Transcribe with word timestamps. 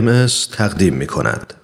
ارمس 0.00 0.46
تقدیم 0.46 0.94
می 0.94 1.06
کند. 1.06 1.54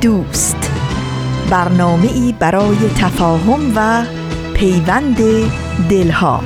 دوست. 0.00 0.70
برنامه 1.50 2.12
ای 2.12 2.34
برای 2.38 2.76
تفاهم 2.98 3.72
و 3.76 4.04
پیوند 4.54 5.16
دلها. 5.90 6.40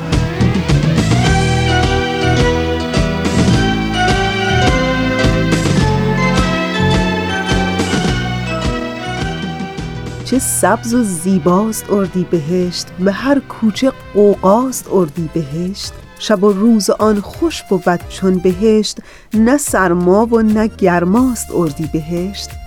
چه 10.25 10.39
سبز 10.39 10.95
و 10.95 11.03
زیباست 11.03 11.91
اردی 11.91 12.27
بهشت 12.31 12.87
به 12.99 13.13
هر 13.13 13.39
کوچه 13.39 13.93
قوقاست 14.15 14.89
اردی 14.93 15.31
بهشت. 15.35 15.93
شب 16.19 16.45
و 16.45 16.53
روز 16.53 16.91
آن 16.91 17.21
خوش 17.21 17.63
بود 17.63 18.01
چون 18.09 18.39
بهشت 18.39 18.99
نه 19.35 19.59
سرما 19.59 20.27
و 20.27 20.43
نه 20.43 20.67
گرماست 20.67 21.47
اردی 21.55 21.87
بهشت. 21.93 22.64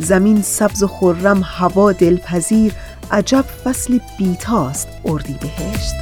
زمین 0.00 0.42
سبز 0.42 0.82
و 0.82 0.86
خرم 0.86 1.42
هوا 1.44 1.92
دلپذیر 1.92 2.72
عجب 3.10 3.44
فصل 3.64 3.98
بیتاست 4.18 4.88
اردی 5.04 5.36
بهشت 5.40 5.94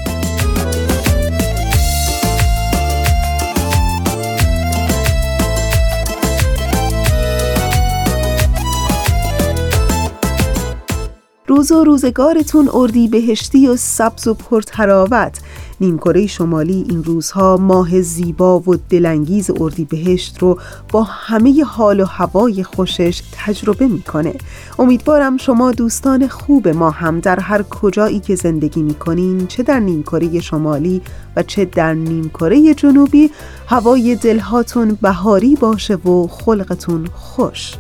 روز 11.47 11.73
و 11.73 11.85
روزگارتون 11.85 12.71
اردی 12.73 13.09
بهشتی 13.09 13.69
و 13.69 13.77
سبز 13.77 14.29
و 14.29 14.35
پرتراوت. 14.35 15.41
نیمکره 15.81 16.27
شمالی 16.27 16.87
این 16.89 17.05
روزها 17.05 17.57
ماه 17.57 18.03
زیبا 18.03 18.61
و 18.61 18.77
دلانگیز 18.91 19.51
اردیبهشت 19.61 20.39
رو 20.39 20.59
با 20.93 21.03
همه 21.03 21.65
حال 21.65 22.01
و 22.01 22.05
هوای 22.05 22.63
خوشش 22.63 23.23
تجربه 23.33 23.89
می‌کنه. 23.89 24.35
امیدوارم 24.79 25.37
شما 25.37 25.73
دوستان 25.73 26.29
خوب 26.29 26.69
ما 26.69 26.91
هم 26.91 27.21
در 27.21 27.41
هر 27.41 27.63
کجایی 27.63 28.21
که 28.21 28.35
زندگی 28.35 28.83
می‌کنین 28.83 29.47
چه 29.47 29.63
در 29.63 29.81
نیمکره 29.81 30.41
شمالی 30.41 31.03
و 31.37 31.43
چه 31.43 31.65
در 31.65 31.95
نیمکره 31.95 32.75
جنوبی 32.75 33.31
هوای 33.67 34.17
دلهاتون 34.17 34.99
بهاری 35.03 35.57
باشه 35.57 35.95
و 35.95 36.27
خلقتون 36.27 37.07
خوش. 37.15 37.75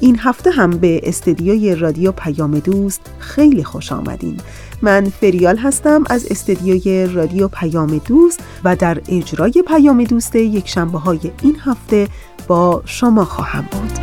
این 0.00 0.18
هفته 0.18 0.50
هم 0.50 0.70
به 0.70 1.00
استدیوی 1.02 1.74
رادیو 1.74 2.12
پیام 2.12 2.58
دوست 2.58 3.00
خیلی 3.18 3.64
خوش 3.64 3.92
آمدین. 3.92 4.36
من 4.84 5.04
فریال 5.04 5.56
هستم 5.56 6.04
از 6.10 6.26
استدیوی 6.30 7.06
رادیو 7.06 7.48
پیام 7.48 7.98
دوست 7.98 8.40
و 8.64 8.76
در 8.76 9.00
اجرای 9.08 9.64
پیام 9.66 10.04
دوست 10.04 10.36
یک 10.36 10.68
شنبه 10.68 10.98
های 10.98 11.20
این 11.42 11.56
هفته 11.64 12.08
با 12.48 12.82
شما 12.86 13.24
خواهم 13.24 13.68
بود. 13.70 13.98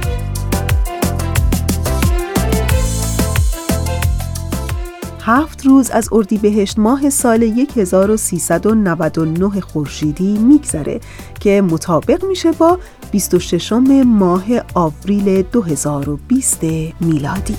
هفت 5.21 5.65
روز 5.65 5.89
از 5.89 6.09
اردیبهشت 6.11 6.79
ماه 6.79 7.09
سال 7.09 7.43
1399 7.43 9.61
خورشیدی 9.61 10.37
میگذره 10.37 10.99
که 11.39 11.61
مطابق 11.61 12.25
میشه 12.25 12.51
با 12.51 12.79
26 13.11 13.71
ماه 14.05 14.43
آوریل 14.73 15.41
2020 15.41 16.63
میلادی. 16.99 17.57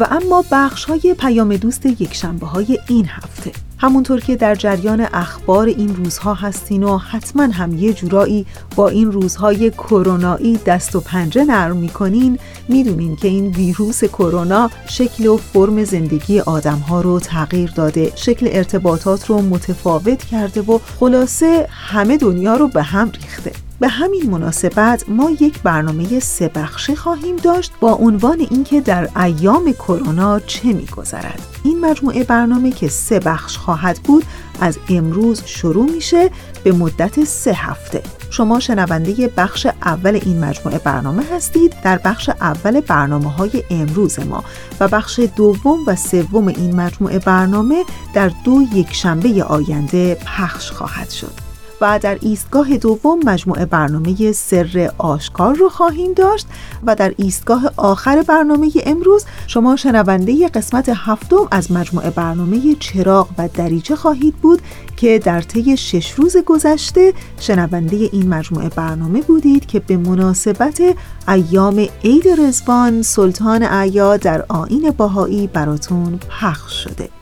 و 0.00 0.06
اما 0.10 0.44
بخش 0.50 0.84
های 0.84 1.14
پیام 1.18 1.56
دوست 1.56 1.86
یک 1.86 2.14
شنبه 2.14 2.46
های 2.46 2.78
این 2.88 3.06
هفته. 3.08 3.52
همونطور 3.78 4.20
که 4.20 4.36
در 4.36 4.54
جریان 4.54 5.00
اخبار 5.12 5.66
این 5.66 5.96
روزها 5.96 6.34
هستین 6.34 6.82
و 6.82 6.98
حتما 6.98 7.42
هم 7.42 7.78
یه 7.78 7.92
جورایی 7.92 8.46
با 8.76 8.88
این 8.88 9.12
روزهای 9.12 9.70
کرونایی 9.70 10.56
دست 10.66 10.96
و 10.96 11.00
پنجه 11.00 11.44
نرم 11.44 11.76
می‌کنین 11.76 12.38
می‌دونین 12.68 13.16
که 13.16 13.28
این 13.28 13.46
ویروس 13.46 14.04
کرونا 14.04 14.70
شکل 14.88 15.26
و 15.26 15.36
فرم 15.36 15.84
زندگی 15.84 16.40
آدم 16.40 16.78
ها 16.78 17.00
رو 17.00 17.20
تغییر 17.20 17.70
داده 17.70 18.12
شکل 18.16 18.48
ارتباطات 18.52 19.26
رو 19.26 19.42
متفاوت 19.42 20.24
کرده 20.24 20.60
و 20.60 20.78
خلاصه 21.00 21.66
همه 21.70 22.16
دنیا 22.16 22.56
رو 22.56 22.68
به 22.68 22.82
هم 22.82 23.10
ریخته. 23.10 23.69
به 23.80 23.88
همین 23.88 24.30
مناسبت 24.30 25.04
ما 25.08 25.30
یک 25.30 25.62
برنامه 25.62 26.20
سه 26.20 26.48
بخشی 26.48 26.96
خواهیم 26.96 27.36
داشت 27.36 27.72
با 27.80 27.92
عنوان 27.92 28.46
اینکه 28.50 28.80
در 28.80 29.08
ایام 29.16 29.72
کرونا 29.72 30.40
چه 30.40 30.72
میگذرد. 30.72 31.42
این 31.64 31.80
مجموعه 31.80 32.24
برنامه 32.24 32.70
که 32.70 32.88
سه 32.88 33.20
بخش 33.20 33.56
خواهد 33.56 34.00
بود 34.04 34.24
از 34.60 34.78
امروز 34.88 35.42
شروع 35.44 35.90
میشه 35.90 36.30
به 36.64 36.72
مدت 36.72 37.24
سه 37.24 37.52
هفته. 37.52 38.02
شما 38.30 38.60
شنونده 38.60 39.28
بخش 39.36 39.66
اول 39.82 40.20
این 40.24 40.44
مجموعه 40.44 40.78
برنامه 40.78 41.22
هستید. 41.32 41.74
در 41.84 41.98
بخش 41.98 42.28
اول 42.28 42.80
برنامه 42.80 43.30
های 43.32 43.64
امروز 43.70 44.20
ما 44.20 44.44
و 44.80 44.88
بخش 44.88 45.20
دوم 45.36 45.78
و 45.86 45.96
سوم 45.96 46.48
این 46.48 46.76
مجموعه 46.76 47.18
برنامه 47.18 47.84
در 48.14 48.30
دو 48.44 48.62
یک 48.74 48.92
شنبه 48.92 49.44
آینده 49.44 50.14
پخش 50.14 50.70
خواهد 50.70 51.10
شد. 51.10 51.49
و 51.80 51.98
در 51.98 52.18
ایستگاه 52.20 52.76
دوم 52.76 53.18
مجموعه 53.24 53.66
برنامه 53.66 54.32
سر 54.32 54.90
آشکار 54.98 55.54
رو 55.54 55.68
خواهیم 55.68 56.12
داشت 56.12 56.46
و 56.86 56.94
در 56.94 57.14
ایستگاه 57.16 57.72
آخر 57.76 58.22
برنامه 58.22 58.70
امروز 58.86 59.24
شما 59.46 59.76
شنونده 59.76 60.48
قسمت 60.48 60.92
هفتم 60.94 61.48
از 61.50 61.72
مجموعه 61.72 62.10
برنامه 62.10 62.74
چراغ 62.80 63.28
و 63.38 63.48
دریچه 63.48 63.96
خواهید 63.96 64.34
بود 64.34 64.62
که 64.96 65.18
در 65.18 65.40
طی 65.40 65.76
شش 65.76 66.10
روز 66.10 66.36
گذشته 66.46 67.12
شنونده 67.40 67.96
این 67.96 68.28
مجموعه 68.28 68.68
برنامه 68.68 69.20
بودید 69.20 69.66
که 69.66 69.80
به 69.80 69.96
مناسبت 69.96 70.80
ایام 71.28 71.86
عید 72.04 72.28
رزوان 72.40 73.02
سلطان 73.02 73.62
عیا 73.62 74.16
در 74.16 74.44
آین 74.48 74.90
باهایی 74.96 75.46
براتون 75.46 76.20
پخش 76.40 76.84
شده. 76.84 77.19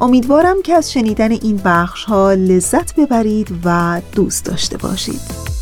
امیدوارم 0.00 0.62
که 0.62 0.74
از 0.74 0.92
شنیدن 0.92 1.32
این 1.32 1.60
بخش 1.64 2.04
ها 2.04 2.32
لذت 2.32 2.94
ببرید 2.94 3.48
و 3.64 4.00
دوست 4.12 4.44
داشته 4.44 4.76
باشید. 4.76 5.59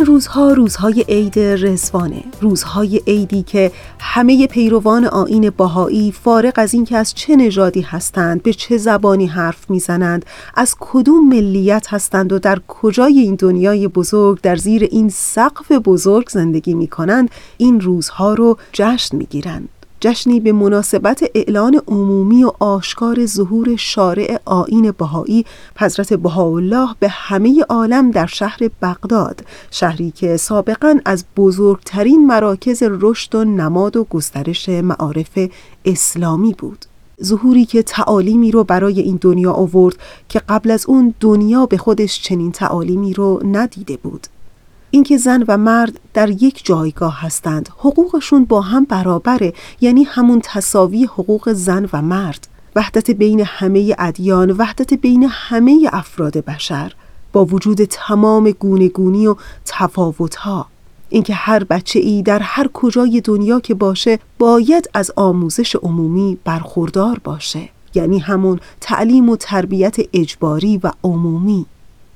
این 0.00 0.06
روزها 0.06 0.52
روزهای 0.52 1.04
عید 1.08 1.38
رزوانه 1.38 2.24
روزهای 2.40 3.00
عیدی 3.06 3.42
که 3.42 3.72
همه 3.98 4.46
پیروان 4.46 5.04
آین 5.04 5.50
باهایی 5.50 6.12
فارغ 6.12 6.52
از 6.56 6.74
اینکه 6.74 6.96
از 6.96 7.14
چه 7.14 7.36
نژادی 7.36 7.80
هستند 7.80 8.42
به 8.42 8.52
چه 8.52 8.76
زبانی 8.76 9.26
حرف 9.26 9.70
می‌زنند 9.70 10.24
از 10.54 10.76
کدوم 10.80 11.28
ملیت 11.28 11.86
هستند 11.92 12.32
و 12.32 12.38
در 12.38 12.58
کجای 12.68 13.18
این 13.18 13.34
دنیای 13.34 13.88
بزرگ 13.88 14.40
در 14.40 14.56
زیر 14.56 14.88
این 14.90 15.08
سقف 15.08 15.72
بزرگ 15.72 16.28
زندگی 16.28 16.74
می 16.74 16.88
کنند 16.88 17.30
این 17.56 17.80
روزها 17.80 18.34
رو 18.34 18.58
جشن 18.72 19.16
می 19.16 19.26
گیرند 19.26 19.79
جشنی 20.00 20.40
به 20.40 20.52
مناسبت 20.52 21.24
اعلان 21.34 21.82
عمومی 21.88 22.44
و 22.44 22.52
آشکار 22.58 23.26
ظهور 23.26 23.76
شارع 23.76 24.40
آین 24.44 24.90
بهایی 24.90 25.44
حضرت 25.78 26.14
بهاءالله 26.14 26.88
به 27.00 27.08
همه 27.08 27.64
عالم 27.68 28.10
در 28.10 28.26
شهر 28.26 28.58
بغداد 28.82 29.44
شهری 29.70 30.10
که 30.10 30.36
سابقا 30.36 31.00
از 31.04 31.24
بزرگترین 31.36 32.26
مراکز 32.26 32.82
رشد 32.86 33.34
و 33.34 33.44
نماد 33.44 33.96
و 33.96 34.04
گسترش 34.04 34.68
معارف 34.68 35.38
اسلامی 35.84 36.54
بود. 36.58 36.84
ظهوری 37.24 37.64
که 37.64 37.82
تعالیمی 37.82 38.50
رو 38.50 38.64
برای 38.64 39.00
این 39.00 39.18
دنیا 39.20 39.52
آورد 39.52 39.96
که 40.28 40.38
قبل 40.48 40.70
از 40.70 40.86
اون 40.86 41.14
دنیا 41.20 41.66
به 41.66 41.76
خودش 41.76 42.22
چنین 42.22 42.52
تعالیمی 42.52 43.14
رو 43.14 43.42
ندیده 43.44 43.96
بود. 43.96 44.26
اینکه 44.90 45.16
زن 45.16 45.44
و 45.48 45.56
مرد 45.56 46.00
در 46.14 46.30
یک 46.30 46.64
جایگاه 46.64 47.20
هستند 47.20 47.68
حقوقشون 47.78 48.44
با 48.44 48.60
هم 48.60 48.84
برابره 48.84 49.52
یعنی 49.80 50.04
همون 50.04 50.40
تصاوی 50.44 51.04
حقوق 51.04 51.52
زن 51.52 51.88
و 51.92 52.02
مرد. 52.02 52.48
وحدت 52.76 53.10
بین 53.10 53.40
همه 53.40 53.94
ادیان 53.98 54.50
وحدت 54.50 54.94
بین 54.94 55.28
همه 55.30 55.88
افراد 55.92 56.38
بشر 56.38 56.92
با 57.32 57.44
وجود 57.44 57.84
تمام 57.84 58.50
گونی 58.50 59.26
و 59.26 59.36
تفاوتها. 59.64 60.66
اینکه 61.08 61.34
هر 61.34 61.64
بچه 61.64 61.98
ای 61.98 62.22
در 62.22 62.38
هر 62.38 62.68
کجای 62.74 63.20
دنیا 63.20 63.60
که 63.60 63.74
باشه 63.74 64.18
باید 64.38 64.90
از 64.94 65.10
آموزش 65.16 65.76
عمومی 65.76 66.38
برخوردار 66.44 67.20
باشه. 67.24 67.68
یعنی 67.94 68.18
همون 68.18 68.60
تعلیم 68.80 69.28
و 69.28 69.36
تربیت 69.36 69.96
اجباری 70.12 70.80
و 70.82 70.90
عمومی. 71.04 71.66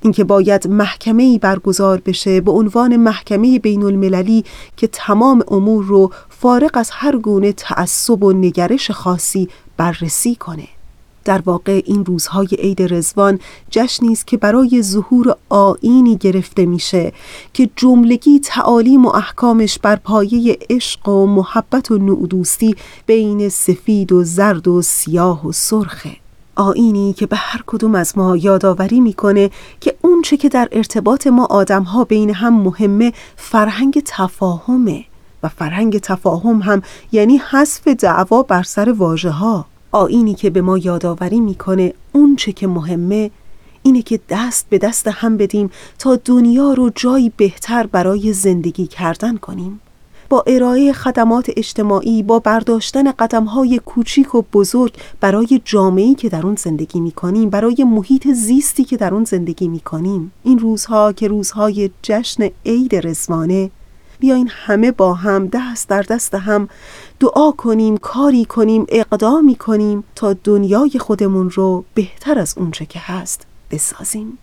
اینکه 0.05 0.23
باید 0.23 0.67
محکمه 0.67 1.39
برگزار 1.39 2.01
بشه 2.05 2.41
به 2.41 2.51
عنوان 2.51 2.97
محکمه 2.97 3.59
بین 3.59 3.83
المللی 3.83 4.43
که 4.77 4.87
تمام 4.87 5.43
امور 5.47 5.85
رو 5.85 6.11
فارغ 6.29 6.71
از 6.73 6.89
هر 6.93 7.17
گونه 7.17 7.51
تعصب 7.51 8.23
و 8.23 8.33
نگرش 8.33 8.91
خاصی 8.91 9.49
بررسی 9.77 10.35
کنه. 10.35 10.67
در 11.23 11.41
واقع 11.45 11.81
این 11.85 12.05
روزهای 12.05 12.47
عید 12.59 12.93
رزوان 12.93 13.39
جشنی 13.69 14.11
است 14.11 14.27
که 14.27 14.37
برای 14.37 14.81
ظهور 14.81 15.35
آینی 15.49 16.17
گرفته 16.17 16.65
میشه 16.65 17.11
که 17.53 17.69
جملگی 17.75 18.39
تعالیم 18.39 19.05
و 19.05 19.09
احکامش 19.15 19.79
بر 19.79 19.95
پایه 19.95 20.57
عشق 20.69 21.09
و 21.09 21.25
محبت 21.27 21.91
و 21.91 21.97
نعدوستی 21.97 22.75
بین 23.05 23.49
سفید 23.49 24.11
و 24.11 24.23
زرد 24.23 24.67
و 24.67 24.81
سیاه 24.81 25.47
و 25.47 25.51
سرخه. 25.51 26.24
آینی 26.55 27.13
که 27.13 27.25
به 27.25 27.35
هر 27.35 27.63
کدوم 27.67 27.95
از 27.95 28.17
ما 28.17 28.37
یادآوری 28.37 28.99
می‌کنه 28.99 29.49
که 29.81 29.95
اونچه 30.01 30.37
که 30.37 30.49
در 30.49 30.67
ارتباط 30.71 31.27
ما 31.27 31.45
آدمها 31.45 32.03
بین 32.03 32.29
هم 32.29 32.53
مهمه 32.53 33.13
فرهنگ 33.35 34.01
تفاهمه. 34.05 35.05
و 35.43 35.49
فرهنگ 35.49 35.99
تفاهم 35.99 36.61
هم 36.61 36.81
یعنی 37.11 37.37
حذف 37.37 37.87
دعوا 37.87 38.43
بر 38.43 38.63
سر 38.63 38.91
واژه 38.91 39.29
ها 39.29 39.65
آینی 39.91 40.33
که 40.33 40.49
به 40.49 40.61
ما 40.61 40.77
یادآوری 40.77 41.39
می‌کنه 41.39 41.93
اون 42.11 42.35
چه 42.35 42.51
که 42.51 42.67
مهمه 42.67 43.31
اینه 43.83 44.01
که 44.01 44.19
دست 44.29 44.69
به 44.69 44.77
دست 44.77 45.07
هم 45.07 45.37
بدیم 45.37 45.69
تا 45.99 46.15
دنیا 46.25 46.73
رو 46.73 46.91
جایی 46.95 47.31
بهتر 47.37 47.87
برای 47.87 48.33
زندگی 48.33 48.87
کردن 48.87 49.37
کنیم. 49.37 49.81
با 50.29 50.43
ارائه 50.47 50.93
خدمات 50.93 51.51
اجتماعی 51.57 52.23
با 52.23 52.39
برداشتن 52.39 53.11
قدمهای 53.11 53.79
کوچیک 53.85 54.35
و 54.35 54.43
بزرگ 54.53 54.93
برای 55.19 55.61
جامعه‌ای 55.65 56.15
که 56.15 56.29
در 56.29 56.45
اون 56.45 56.55
زندگی 56.55 56.99
می‌کنیم 56.99 57.49
برای 57.49 57.83
محیط 57.83 58.27
زیستی 58.27 58.83
که 58.83 58.97
در 58.97 59.13
اون 59.13 59.23
زندگی 59.23 59.67
می‌کنیم. 59.67 60.31
این 60.43 60.59
روزها 60.59 61.11
که 61.11 61.27
روزهای 61.27 61.89
جشن 62.03 62.49
عید 62.65 63.07
رزوانه 63.07 63.71
بیاین 64.19 64.49
همه 64.51 64.91
با 64.91 65.13
هم 65.13 65.47
دست 65.47 65.89
در 65.89 66.01
دست 66.01 66.35
هم 66.35 66.69
دعا 67.19 67.51
کنیم 67.51 67.97
کاری 67.97 68.45
کنیم 68.45 68.85
اقدامی 68.89 69.55
کنیم 69.55 70.03
تا 70.15 70.33
دنیای 70.33 70.91
خودمون 70.99 71.49
رو 71.49 71.83
بهتر 71.93 72.39
از 72.39 72.53
اونچه 72.57 72.85
که 72.85 72.99
هست 72.99 73.45
بسازیم. 73.71 74.37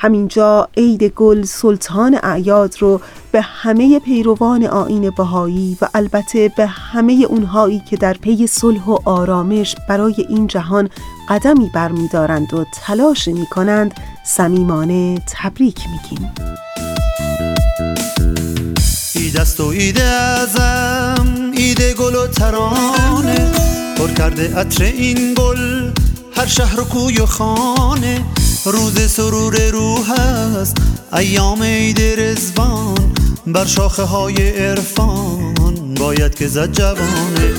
همینجا 0.00 0.68
عید 0.76 1.02
گل 1.04 1.42
سلطان 1.42 2.18
اعیاد 2.22 2.74
رو 2.78 3.00
به 3.32 3.40
همه 3.40 3.98
پیروان 3.98 4.64
آین 4.64 5.10
بهایی 5.10 5.78
و 5.80 5.88
البته 5.94 6.52
به 6.56 6.66
همه 6.66 7.26
اونهایی 7.28 7.82
که 7.90 7.96
در 7.96 8.12
پی 8.12 8.46
صلح 8.46 8.84
و 8.84 8.98
آرامش 9.04 9.76
برای 9.88 10.26
این 10.28 10.46
جهان 10.46 10.88
قدمی 11.28 11.70
برمیدارند 11.74 12.54
و 12.54 12.64
تلاش 12.72 13.28
می‌کنند 13.28 13.94
صمیمانه 14.24 15.22
تبریک 15.26 15.80
میگیم. 15.90 16.32
ایدست 19.14 19.60
و 19.60 19.66
ایده 19.66 20.04
ازم 20.04 21.26
ایده 21.52 21.94
گل 21.94 22.14
و 22.14 22.26
ترانه. 22.26 23.52
پر 23.98 24.08
کرده 24.08 24.56
عطر 24.56 24.84
این 24.84 25.34
گل 25.34 25.90
هر 26.36 26.46
شهر 26.46 26.80
و 26.80 26.84
کوی 26.84 27.20
و 27.20 27.26
خانه. 27.26 28.24
روز 28.70 29.10
سرور 29.10 29.70
روح 29.70 30.10
است 30.10 30.76
ایام 31.12 31.62
عید 31.62 32.00
رزوان 32.00 33.12
بر 33.46 33.64
شاخه 33.64 34.02
های 34.02 34.50
عرفان. 34.50 35.94
باید 35.94 36.34
که 36.34 36.48
زد 36.48 36.72
جوانه 36.72 37.52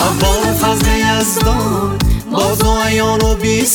اول 0.00 0.52
فضل 0.52 0.86
یزدان 0.86 1.98
باز 2.32 2.62
و 2.62 2.68
ایان 2.68 3.20
و 3.20 3.34
بی 3.34 3.66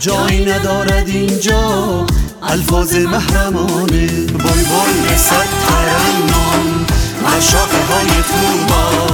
جایی 0.00 0.44
ندارد 0.44 1.08
اینجا 1.08 2.06
الفاظ 2.42 2.94
محرمانه. 2.94 4.06
بای 4.26 4.64
بای 4.64 5.16
صد 5.16 5.48
ترنم 5.66 6.86
بر 7.24 7.40
شاخه 7.40 7.84
های 7.92 8.06
توبا 8.06 9.06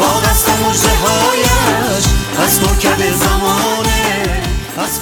با 0.00 0.06
قصد 0.06 0.50
مجده 0.50 0.88
هایش 0.88 2.04
از 2.38 2.60
تو 2.60 2.66
زمانه. 3.24 4.42
از 4.78 5.00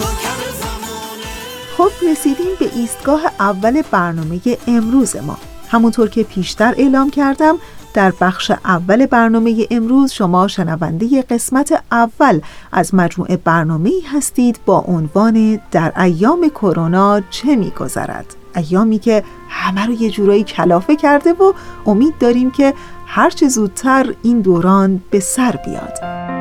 خب 1.79 1.91
رسیدیم 2.11 2.47
به 2.61 2.71
ایستگاه 2.75 3.21
اول 3.41 3.83
برنامه 3.91 4.41
امروز 4.67 5.17
ما. 5.17 5.37
همونطور 5.69 6.09
که 6.09 6.23
پیشتر 6.23 6.75
اعلام 6.77 7.11
کردم 7.11 7.57
در 7.95 8.13
بخش 8.21 8.51
اول 8.51 9.07
برنامه 9.07 9.67
امروز 9.71 10.13
شما 10.13 10.49
شنونده 10.49 11.23
قسمت 11.23 11.83
اول 11.93 12.41
از 12.73 12.95
مجموعه 12.95 13.37
برنامه 13.37 13.91
هستید 14.13 14.61
با 14.67 14.79
عنوان 14.79 15.61
در 15.71 16.01
ایام 16.01 16.49
کرونا 16.49 17.21
چه 17.31 17.57
میگذرد؟ 17.57 18.27
ایامی 18.57 18.99
که 18.99 19.25
همه 19.49 19.87
رو 19.87 19.93
یه 19.93 20.11
جورایی 20.11 20.45
کلافه 20.45 20.97
کرده 20.97 21.33
و 21.33 21.53
امید 21.87 22.19
داریم 22.19 22.51
که 22.51 22.75
هرچه 23.07 23.49
زودتر 23.49 24.15
این 24.23 24.41
دوران 24.41 25.03
به 25.11 25.21
سر 25.21 25.61
بیاد. 25.65 26.34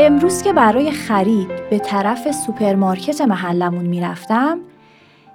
امروز 0.00 0.42
که 0.42 0.52
برای 0.52 0.90
خرید 0.90 1.48
به 1.70 1.78
طرف 1.78 2.32
سوپرمارکت 2.32 3.20
محلمون 3.20 3.86
می‌رفتم 3.86 4.58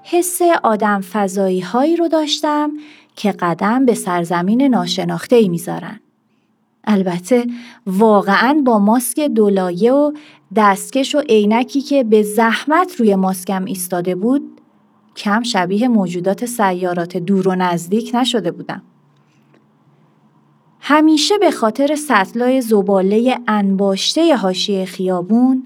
حس 0.04 0.42
آدم 0.64 1.02
فضایی 1.02 1.60
هایی 1.60 1.96
رو 1.96 2.08
داشتم 2.08 2.72
که 3.16 3.32
قدم 3.32 3.86
به 3.86 3.94
سرزمین 3.94 4.62
ناشناخته 4.62 5.36
ای 5.36 5.50
می‌ذارن. 5.50 6.00
البته 6.84 7.46
واقعا 7.88 8.62
با 8.66 8.80
ماسک 8.80 9.20
دولایه 9.20 9.94
و 9.94 10.12
دستکش 10.56 11.16
و 11.16 11.20
عینکی 11.20 11.82
که 11.82 12.04
به 12.04 12.24
زحمت 12.24 12.96
روی 13.00 13.16
ماسکم 13.16 13.66
ایستاده 13.66 14.16
بود 14.16 14.62
کم 15.16 15.44
شبیه 15.44 15.88
موجودات 15.88 16.46
سیارات 16.46 17.18
دور 17.18 17.48
و 17.48 17.56
نزدیک 17.56 18.12
نشده 18.14 18.52
بودم. 18.52 18.82
همیشه 20.86 21.38
به 21.38 21.52
خاطر 21.52 21.96
سطلای 21.96 22.62
زباله 22.62 23.40
انباشته 23.48 24.36
حاشیه 24.36 24.86
خیابون 24.86 25.64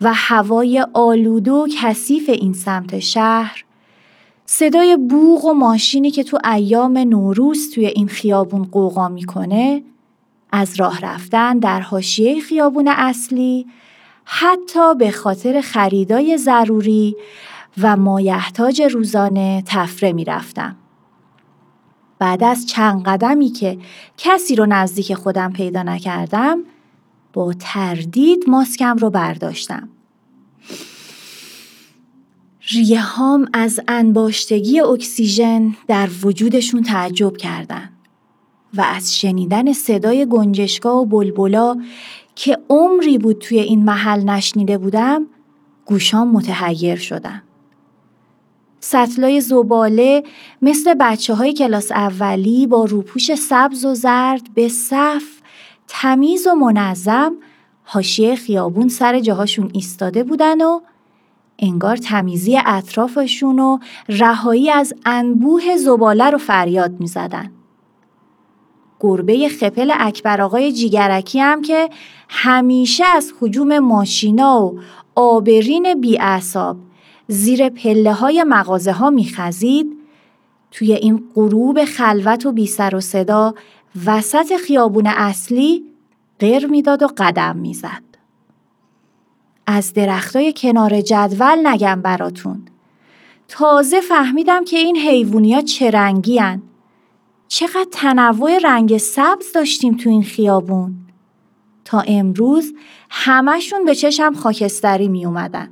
و 0.00 0.12
هوای 0.14 0.86
آلوده 0.94 1.50
و 1.50 1.68
کثیف 1.82 2.28
این 2.28 2.52
سمت 2.52 2.98
شهر 2.98 3.64
صدای 4.46 4.96
بوغ 4.96 5.44
و 5.44 5.52
ماشینی 5.52 6.10
که 6.10 6.22
تو 6.22 6.38
ایام 6.52 6.98
نوروز 6.98 7.74
توی 7.74 7.86
این 7.86 8.08
خیابون 8.08 8.64
قوقا 8.64 9.08
می‌کنه 9.08 9.82
از 10.52 10.80
راه 10.80 11.00
رفتن 11.00 11.58
در 11.58 11.80
حاشیه 11.80 12.40
خیابون 12.40 12.88
اصلی 12.88 13.66
حتی 14.24 14.94
به 14.94 15.10
خاطر 15.10 15.60
خریدای 15.60 16.38
ضروری 16.38 17.16
و 17.80 17.96
مایحتاج 17.96 18.82
روزانه 18.82 19.62
تفره 19.66 20.12
می‌رفتم. 20.12 20.76
بعد 22.18 22.44
از 22.44 22.66
چند 22.66 23.04
قدمی 23.04 23.48
که 23.48 23.78
کسی 24.18 24.56
رو 24.56 24.66
نزدیک 24.66 25.14
خودم 25.14 25.52
پیدا 25.52 25.82
نکردم 25.82 26.58
با 27.32 27.52
تردید 27.52 28.44
ماسکم 28.48 28.96
رو 28.96 29.10
برداشتم. 29.10 29.88
ریه 32.70 33.00
هام 33.00 33.48
از 33.52 33.80
انباشتگی 33.88 34.80
اکسیژن 34.80 35.74
در 35.88 36.08
وجودشون 36.22 36.82
تعجب 36.82 37.36
کردن 37.36 37.90
و 38.74 38.80
از 38.80 39.18
شنیدن 39.18 39.72
صدای 39.72 40.26
گنجشگاه 40.26 40.96
و 40.96 41.04
بلبلا 41.04 41.76
که 42.34 42.58
عمری 42.68 43.18
بود 43.18 43.38
توی 43.38 43.58
این 43.58 43.84
محل 43.84 44.24
نشنیده 44.24 44.78
بودم 44.78 45.26
گوشام 45.86 46.30
متحیر 46.30 46.96
شدن. 46.96 47.42
سطلای 48.80 49.40
زباله 49.40 50.22
مثل 50.62 50.94
بچه 50.94 51.34
های 51.34 51.52
کلاس 51.52 51.92
اولی 51.92 52.66
با 52.66 52.84
روپوش 52.84 53.34
سبز 53.34 53.84
و 53.84 53.94
زرد 53.94 54.54
به 54.54 54.68
صف 54.68 55.24
تمیز 55.88 56.46
و 56.46 56.54
منظم 56.54 57.32
حاشیه 57.84 58.34
خیابون 58.34 58.88
سر 58.88 59.20
جاهاشون 59.20 59.70
ایستاده 59.72 60.24
بودن 60.24 60.60
و 60.60 60.80
انگار 61.58 61.96
تمیزی 61.96 62.58
اطرافشون 62.66 63.58
و 63.58 63.78
رهایی 64.08 64.70
از 64.70 64.94
انبوه 65.06 65.76
زباله 65.76 66.30
رو 66.30 66.38
فریاد 66.38 67.00
می 67.00 67.06
زدن. 67.06 67.50
گربه 69.00 69.48
خپل 69.48 69.92
اکبر 69.98 70.40
آقای 70.40 70.72
جیگرکی 70.72 71.40
هم 71.40 71.62
که 71.62 71.88
همیشه 72.28 73.04
از 73.04 73.32
حجوم 73.40 73.78
ماشینا 73.78 74.62
و 74.62 74.80
آبرین 75.14 76.00
بی 76.00 76.18
زیر 77.28 77.68
پله 77.68 78.12
های 78.12 78.44
مغازه 78.48 78.92
ها 78.92 79.10
می 79.10 79.28
خزید 79.28 79.96
توی 80.70 80.92
این 80.92 81.24
غروب 81.34 81.84
خلوت 81.84 82.46
و 82.46 82.52
بی 82.52 82.66
سر 82.66 82.96
و 82.96 83.00
صدا 83.00 83.54
وسط 84.06 84.56
خیابون 84.56 85.06
اصلی 85.06 85.84
غیر 86.40 86.66
می‌داد 86.66 87.02
و 87.02 87.06
قدم 87.16 87.56
می‌زد. 87.56 88.02
از 89.66 89.92
درختای 89.92 90.54
کنار 90.56 91.00
جدول 91.00 91.66
نگم 91.66 92.02
براتون. 92.02 92.62
تازه 93.48 94.00
فهمیدم 94.00 94.64
که 94.64 94.76
این 94.78 94.96
حیوونیا 94.96 95.60
چه 95.60 95.90
رنگی 95.90 96.38
هن. 96.38 96.62
چقدر 97.48 97.86
تنوع 97.92 98.58
رنگ 98.58 98.98
سبز 98.98 99.52
داشتیم 99.54 99.96
تو 99.96 100.10
این 100.10 100.22
خیابون. 100.22 100.94
تا 101.84 102.00
امروز 102.00 102.74
همشون 103.10 103.84
به 103.84 103.94
چشم 103.94 104.34
خاکستری 104.34 105.08
می 105.08 105.26
اومدن. 105.26 105.70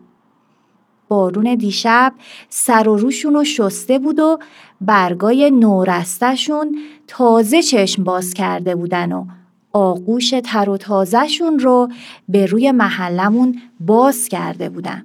بارون 1.09 1.55
دیشب 1.55 2.13
سر 2.49 2.89
و 2.89 2.97
روشون 2.97 3.35
رو 3.35 3.45
شسته 3.45 3.99
بود 3.99 4.19
و 4.19 4.39
برگای 4.81 5.51
نورستشون 5.51 6.79
تازه 7.07 7.63
چشم 7.63 8.05
باز 8.05 8.35
کرده 8.35 8.75
بودن 8.75 9.13
و 9.13 9.27
آغوش 9.73 10.35
تر 10.45 10.71
و 10.71 10.77
تازهشون 10.77 11.59
رو 11.59 11.89
به 12.29 12.47
روی 12.47 12.73
محلمون 12.73 13.59
باز 13.81 14.29
کرده 14.29 14.69
بودن. 14.69 15.05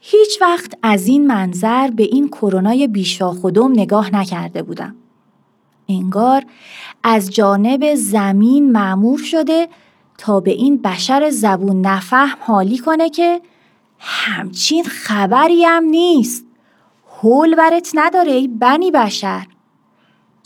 هیچ 0.00 0.42
وقت 0.42 0.74
از 0.82 1.06
این 1.06 1.26
منظر 1.26 1.90
به 1.90 2.02
این 2.02 2.28
کرونای 2.28 2.88
بیشاخودم 2.88 3.72
نگاه 3.72 4.14
نکرده 4.14 4.62
بودم. 4.62 4.96
انگار 5.88 6.42
از 7.02 7.30
جانب 7.30 7.94
زمین 7.94 8.72
معمور 8.72 9.18
شده 9.18 9.68
تا 10.18 10.40
به 10.40 10.50
این 10.50 10.82
بشر 10.82 11.30
زبون 11.30 11.80
نفهم 11.80 12.38
حالی 12.40 12.78
کنه 12.78 13.10
که 13.10 13.40
همچین 14.00 14.84
خبری 14.84 15.64
هم 15.64 15.84
نیست. 15.84 16.46
حول 17.06 17.54
برت 17.54 17.90
نداره 17.94 18.32
ای 18.32 18.48
بنی 18.48 18.90
بشر. 18.90 19.46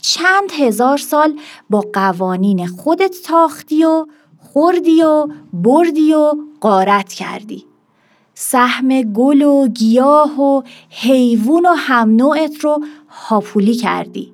چند 0.01 0.51
هزار 0.59 0.97
سال 0.97 1.39
با 1.69 1.83
قوانین 1.93 2.67
خودت 2.67 3.15
تاختی 3.25 3.85
و 3.85 4.05
خوردی 4.39 5.03
و 5.03 5.27
بردی 5.53 6.13
و 6.13 6.33
قارت 6.61 7.13
کردی. 7.13 7.65
سهم 8.33 9.01
گل 9.01 9.41
و 9.41 9.67
گیاه 9.67 10.41
و 10.41 10.61
حیوون 10.89 11.65
و 11.65 11.73
هم 11.73 12.15
نوعت 12.15 12.59
رو 12.59 12.83
هاپولی 13.09 13.75
کردی. 13.75 14.33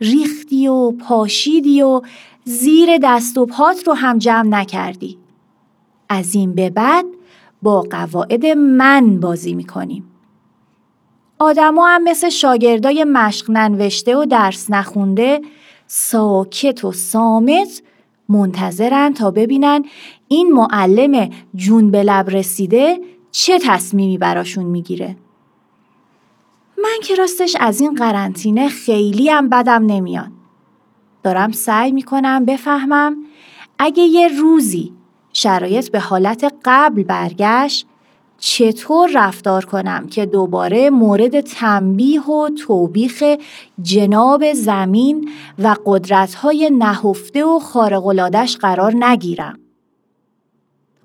ریختی 0.00 0.68
و 0.68 0.90
پاشیدی 0.90 1.82
و 1.82 2.00
زیر 2.44 2.98
دست 3.02 3.38
و 3.38 3.46
پات 3.46 3.86
رو 3.86 3.92
هم 3.92 4.18
جمع 4.18 4.48
نکردی. 4.48 5.18
از 6.08 6.34
این 6.34 6.54
به 6.54 6.70
بعد 6.70 7.04
با 7.62 7.80
قواعد 7.80 8.46
من 8.46 9.20
بازی 9.20 9.54
می‌کنیم. 9.54 10.04
آدما 11.38 11.86
هم 11.86 12.02
مثل 12.02 12.28
شاگردای 12.28 13.04
مشق 13.04 13.50
ننوشته 13.50 14.16
و 14.16 14.24
درس 14.24 14.70
نخونده 14.70 15.40
ساکت 15.86 16.84
و 16.84 16.92
سامت 16.92 17.82
منتظرن 18.28 19.12
تا 19.12 19.30
ببینن 19.30 19.84
این 20.28 20.52
معلم 20.52 21.30
جون 21.54 21.90
به 21.90 22.02
لب 22.02 22.30
رسیده 22.30 23.00
چه 23.30 23.58
تصمیمی 23.58 24.18
براشون 24.18 24.64
می‌گیره. 24.64 25.16
من 26.78 27.00
که 27.02 27.14
راستش 27.14 27.56
از 27.60 27.80
این 27.80 27.94
قرنطینه 27.94 28.68
خیلی 28.68 29.28
هم 29.28 29.48
بدم 29.48 29.86
نمیاد. 29.86 30.30
دارم 31.22 31.52
سعی 31.52 31.92
می‌کنم 31.92 32.44
بفهمم 32.44 33.16
اگه 33.78 34.02
یه 34.02 34.28
روزی 34.28 34.92
شرایط 35.32 35.90
به 35.90 36.00
حالت 36.00 36.54
قبل 36.64 37.02
برگشت 37.02 37.86
چطور 38.38 39.10
رفتار 39.14 39.64
کنم 39.64 40.06
که 40.06 40.26
دوباره 40.26 40.90
مورد 40.90 41.40
تنبیه 41.40 42.22
و 42.22 42.48
توبیخ 42.48 43.24
جناب 43.82 44.52
زمین 44.52 45.30
و 45.58 45.76
قدرتهای 45.86 46.70
نهفته 46.78 47.44
و 47.44 47.58
خارقلادش 47.58 48.56
قرار 48.56 48.94
نگیرم. 49.04 49.58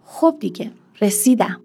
خب 0.05 0.36
دیگه 0.39 0.72
رسیدم. 1.01 1.62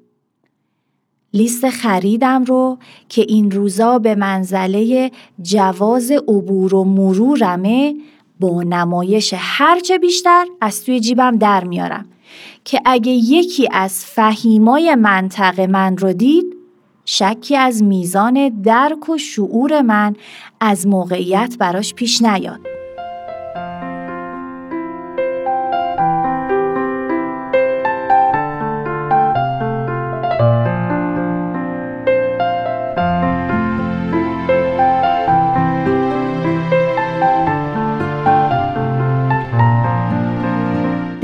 لیست 1.35 1.71
خریدم 1.71 2.45
رو 2.45 2.78
که 3.09 3.25
این 3.28 3.50
روزا 3.50 3.99
به 3.99 4.14
منزله 4.14 5.11
جواز 5.42 6.11
عبور 6.11 6.75
و 6.75 6.85
مرورمه 6.85 7.95
با 8.40 8.62
نمایش 8.62 9.35
هرچه 9.37 9.99
بیشتر 9.99 10.47
از 10.61 10.85
توی 10.85 11.00
جیبم 11.00 11.37
در 11.37 11.64
میارم 11.64 12.07
که 12.65 12.81
اگه 12.85 13.12
یکی 13.12 13.69
از 13.73 14.05
فهیمای 14.05 14.95
منطقه 14.95 15.67
من 15.67 15.97
رو 15.97 16.12
دید 16.12 16.57
شکی 17.05 17.57
از 17.57 17.83
میزان 17.83 18.62
درک 18.62 19.09
و 19.09 19.19
شعور 19.19 19.83
من 19.83 20.17
از 20.61 20.87
موقعیت 20.87 21.57
براش 21.59 21.95
پیش 21.95 22.23
نیاد. 22.23 22.72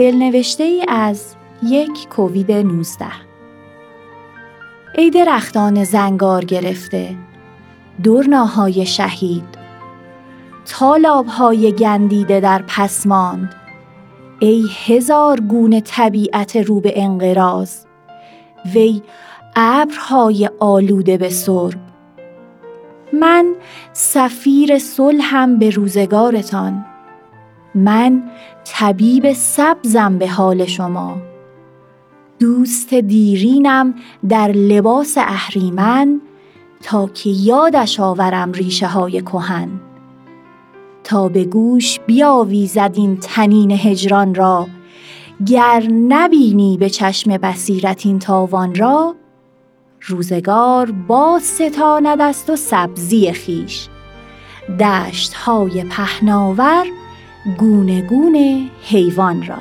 دلنوشته 0.09 0.65
ای 0.65 0.85
از 0.88 1.35
یک 1.62 2.09
کووید 2.09 2.53
19 2.53 3.07
ای 4.95 5.11
درختان 5.11 5.85
زنگار 5.85 6.45
گرفته 6.45 7.17
دورناهای 8.03 8.87
شهید. 8.87 9.45
تالابهای 10.67 11.73
گندیده 11.73 12.41
در 12.41 12.65
پس 12.69 13.07
ماند. 13.07 13.55
ای 14.38 14.67
هزار 14.87 15.41
گونه 15.41 15.81
طبیعت 15.81 16.57
رو 16.57 16.81
به 16.81 16.93
انقراض. 16.97 17.85
وی 18.75 19.03
ابرهای 19.57 20.50
آلوده 20.61 21.17
به 21.17 21.29
سرب. 21.29 21.79
من 23.12 23.55
سفیر 23.93 24.79
صلحم 24.79 25.59
به 25.59 25.71
روزگارتان. 25.71 26.85
من 27.79 28.23
طبیب 28.65 29.33
سبزم 29.33 30.19
به 30.19 30.29
حال 30.29 30.67
شما. 30.67 31.17
دوست 32.39 32.95
دیرینم 32.95 33.95
در 34.29 34.53
لباس 34.53 35.15
اهریمن 35.19 36.21
تا 36.83 37.07
که 37.07 37.31
یادش 37.31 38.01
آورم 38.01 38.53
ریشه 38.53 38.87
های 38.87 39.23
کهن. 39.23 39.69
تا 41.05 41.29
به 41.29 41.45
گوش 41.45 42.01
بیاویزد 42.01 42.93
این 42.95 43.17
تنین 43.17 43.71
هجران 43.71 44.35
را 44.35 44.67
گر 45.47 45.83
نبینی 45.91 46.77
به 46.77 46.91
چشم 46.91 47.37
بصیرت 47.37 48.07
این 48.07 48.19
تاوان 48.19 48.75
را 48.75 49.15
روزگار 50.03 50.91
باز 50.91 51.43
ستاند 51.43 52.21
است 52.21 52.51
و 52.51 52.57
سبزی 52.57 53.33
خیش. 53.33 53.89
دشت 54.81 55.35
های 55.35 55.85
پهناور 55.85 56.87
گونه 57.57 58.02
گونه 58.02 58.71
حیوان 58.83 59.47
را. 59.47 59.57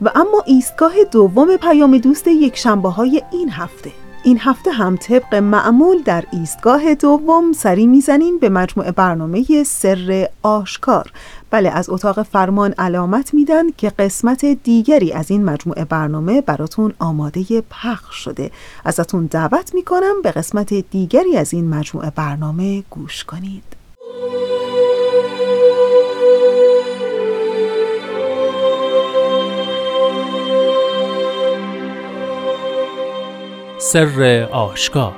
و 0.00 0.10
اما 0.14 0.42
ایستگاه 0.46 0.92
دوم 1.12 1.56
پیام 1.56 1.98
دوست 1.98 2.28
یک 2.28 2.56
شنبه 2.56 2.88
های 2.88 3.22
این 3.32 3.50
هفته. 3.50 4.07
این 4.24 4.38
هفته 4.40 4.70
هم 4.70 4.96
طبق 4.96 5.34
معمول 5.34 6.02
در 6.02 6.24
ایستگاه 6.32 6.94
دوم 6.94 7.52
سری 7.52 7.86
می‌زنیم 7.86 8.38
به 8.38 8.48
مجموعه 8.48 8.92
برنامه 8.92 9.64
سر 9.66 10.28
آشکار. 10.42 11.12
بله 11.50 11.70
از 11.70 11.90
اتاق 11.90 12.22
فرمان 12.22 12.74
علامت 12.78 13.34
میدن 13.34 13.70
که 13.70 13.90
قسمت 13.90 14.44
دیگری 14.44 15.12
از 15.12 15.30
این 15.30 15.44
مجموعه 15.44 15.84
برنامه 15.84 16.40
براتون 16.40 16.94
آماده 16.98 17.60
پخش 17.70 18.16
شده. 18.16 18.50
ازتون 18.84 19.26
دعوت 19.26 19.74
می‌کنم 19.74 20.22
به 20.22 20.30
قسمت 20.30 20.74
دیگری 20.74 21.36
از 21.36 21.54
این 21.54 21.68
مجموعه 21.68 22.10
برنامه 22.10 22.82
گوش 22.90 23.24
کنید. 23.24 23.67
سر 33.92 34.48
آشکار. 34.52 35.14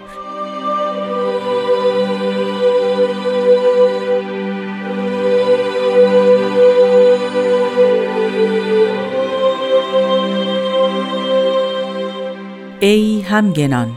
ای 12.80 13.20
همگنان 13.20 13.92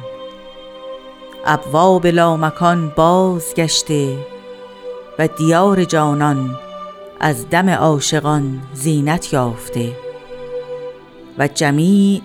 ابواب 1.46 2.08
لامکان 2.08 2.90
بازگشته 2.90 4.18
و 5.20 5.28
دیار 5.28 5.84
جانان 5.84 6.56
از 7.20 7.50
دم 7.50 7.70
عاشقان 7.70 8.62
زینت 8.74 9.34
یافته 9.34 9.94
و 11.38 11.48
جمیع 11.48 12.22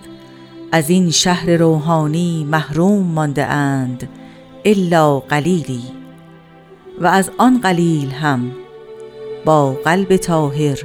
از 0.71 0.89
این 0.89 1.11
شهر 1.11 1.49
روحانی 1.49 2.47
محروم 2.51 3.05
مانده 3.05 3.45
اند 3.45 4.09
الا 4.65 5.19
قلیلی. 5.19 5.83
و 7.01 7.07
از 7.07 7.31
آن 7.37 7.59
قلیل 7.61 8.11
هم 8.11 8.51
با 9.45 9.71
قلب 9.71 10.17
طاهر 10.17 10.79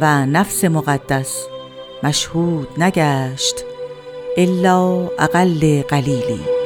و 0.00 0.26
نفس 0.26 0.64
مقدس 0.64 1.46
مشهود 2.02 2.68
نگشت 2.78 3.64
الا 4.36 5.10
اقل 5.18 5.82
قلیلی. 5.82 6.57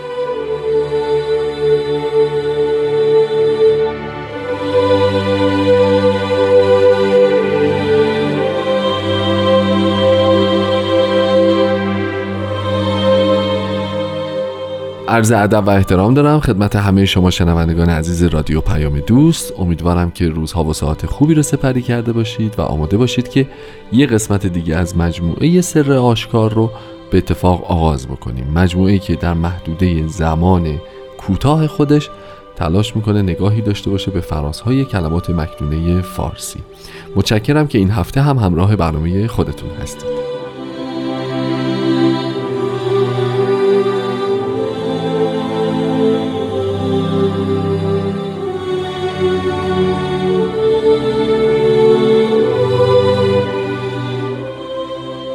عرض 15.13 15.33
ادب 15.33 15.67
و 15.67 15.71
احترام 15.71 16.15
دارم 16.15 16.41
خدمت 16.41 16.77
همه 16.77 17.05
شما 17.05 17.31
شنوندگان 17.31 17.89
عزیز 17.89 18.23
رادیو 18.23 18.61
پیام 18.61 19.01
دوست. 19.01 19.53
امیدوارم 19.59 20.11
که 20.11 20.29
روزها 20.29 20.65
و 20.65 20.73
ساعت 20.73 21.07
خوبی 21.07 21.35
رو 21.35 21.43
سپری 21.43 21.83
کرده 21.83 22.13
باشید 22.13 22.55
و 22.59 22.63
آماده 22.63 22.97
باشید 22.97 23.29
که 23.29 23.49
یه 23.93 24.07
قسمت 24.07 24.47
دیگه 24.47 24.77
از 24.77 24.97
مجموعه 24.97 25.61
سر 25.61 25.93
آشکار 25.93 26.55
رو 26.55 26.71
به 27.11 27.19
اتفاق 27.19 27.65
آغاز 27.65 28.07
بکنیم. 28.07 28.47
مجموعه 28.55 28.99
که 28.99 29.17
در 29.17 29.35
محدوده 29.35 30.07
زمان 30.07 30.81
کوتاه 31.19 31.67
خودش 31.67 32.11
تلاش 32.57 32.97
می‌کنه 32.97 33.23
نگاهی 33.23 33.61
داشته 33.61 33.91
باشه 33.91 34.11
به 34.11 34.21
فرازهای 34.21 34.85
کلمات 34.85 35.31
مکنونه 35.31 36.03
فارسی. 36.03 36.61
متشکرم 37.17 37.69
که 37.69 37.79
این 37.79 37.91
هفته 37.91 38.21
هم 38.21 38.39
همراه 38.39 38.77
برنامه 38.77 39.27
خودتون 39.27 39.71
هستید. 39.83 40.32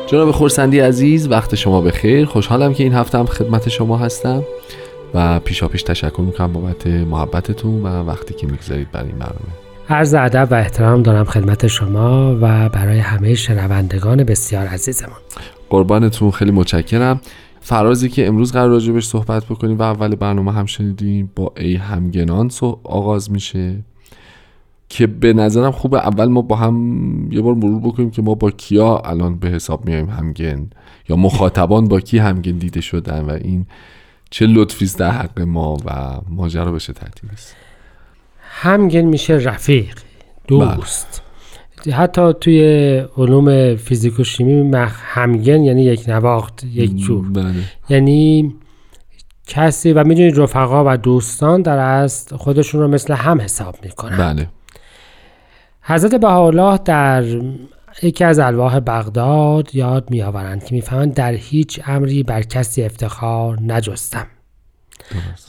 جناب 0.08 0.32
خورسندی 0.32 0.80
عزیز 0.80 1.28
وقت 1.28 1.56
شما 1.56 1.82
بخیر. 1.82 2.26
خوشحالم 2.26 2.74
که 2.74 2.84
این 2.84 2.94
هفته 2.94 3.18
هم 3.18 3.26
خدمت 3.26 3.70
شما 3.70 3.98
هستم 3.98 4.44
و 5.14 5.40
پیشا 5.40 5.68
پیش 5.68 5.84
تشکر 5.84 6.22
می‌کنم 6.22 6.54
بابت 6.54 6.88
محبتتون 6.88 7.84
و 7.84 8.04
وقتی 8.04 8.34
که 8.34 8.48
می‌گذارید 8.48 8.92
برای 8.92 9.08
این 9.08 9.18
برنامه. 9.18 9.52
عرض 9.90 10.14
ادب 10.14 10.48
و 10.52 10.56
احترام 10.56 11.04
دارم 11.04 11.24
خدمت 11.24 11.68
شما 11.68 12.38
و 12.42 12.70
برای 12.70 13.00
همه 13.00 13.36
شنوندگان 13.36 14.24
بسیار 14.24 14.68
عزیزمون. 14.68 15.18
قربانتون 15.70 16.32
خیلی 16.32 16.52
متشکرم. 16.52 17.22
فرازی 17.62 18.10
که 18.10 18.28
امروز 18.28 18.52
قرار 18.52 18.70
راجبش 18.70 19.06
صحبت 19.06 19.46
بکنیم 19.46 19.80
و 19.80 19.82
اول 19.82 20.16
برنامه 20.16 20.52
هم 20.54 20.66
شنیدیم 20.66 21.32
با 21.36 21.54
ای 21.58 21.76
همگنان 21.76 22.52
آغاز 22.84 23.32
میشه. 23.32 23.84
که 24.90 25.08
به 25.08 25.34
نظرم 25.34 25.72
خوبه 25.72 25.98
اول 25.98 26.26
ما 26.26 26.42
با 26.42 26.56
هم 26.56 27.32
یه 27.32 27.42
بار 27.42 27.54
مرور 27.54 27.80
بکنیم 27.80 28.12
که 28.12 28.22
ما 28.22 28.36
با 28.36 28.52
کیا 28.52 28.98
الان 28.98 29.40
به 29.40 29.50
حساب 29.50 29.86
میایم 29.86 30.10
همگن 30.10 30.70
یا 31.10 31.16
مخاطبان 31.16 31.88
با 31.88 32.00
کی 32.00 32.18
همگن 32.18 32.58
دیده 32.58 32.82
شدن 32.82 33.22
و 33.22 33.30
این 33.32 33.66
چه 34.30 34.46
لطفی 34.46 34.86
در 34.98 35.12
حق 35.12 35.42
ما 35.42 35.78
و 35.86 36.22
ماجرا 36.30 36.72
بشه 36.72 36.94
ترتیب 36.94 37.30
است؟ 37.34 37.56
همگن 38.40 39.02
میشه 39.02 39.34
رفیق 39.34 40.00
دوست. 40.48 41.22
بله. 41.86 41.96
حتی 41.96 42.34
توی 42.42 42.62
علوم 43.18 43.76
فیزیک 43.76 44.20
و 44.20 44.24
شیمی 44.24 44.78
همگن 45.14 45.64
یعنی 45.64 45.84
یک 45.84 46.10
نواخت 46.10 46.64
یک 46.64 46.96
جور. 46.96 47.30
بله. 47.30 47.54
یعنی 47.90 48.56
کسی 49.48 49.94
و 49.94 50.04
می‌دونید 50.04 50.40
رفقا 50.40 50.94
و 50.94 50.98
دوستان 50.98 51.62
در 51.62 51.78
است 51.78 52.36
خودشون 52.36 52.82
رو 52.82 52.88
مثل 52.88 53.14
هم 53.14 53.42
حساب 53.42 53.76
می‌کنن. 53.84 54.18
بله. 54.18 54.50
حضرت 55.90 56.16
بهاءالله 56.16 56.80
در 56.86 57.24
یکی 58.04 58.24
از 58.24 58.40
الواح 58.40 58.80
بغداد 58.80 59.76
یاد 59.76 60.12
می 60.12 60.22
آورند 60.22 60.64
که 60.64 60.76
می‌فهمند 60.76 61.14
در 61.14 61.34
هیچ 61.34 61.82
امری 61.86 62.24
بر 62.24 62.42
کسی 62.42 62.84
افتخار 62.84 63.62
نجستم. 63.62 64.28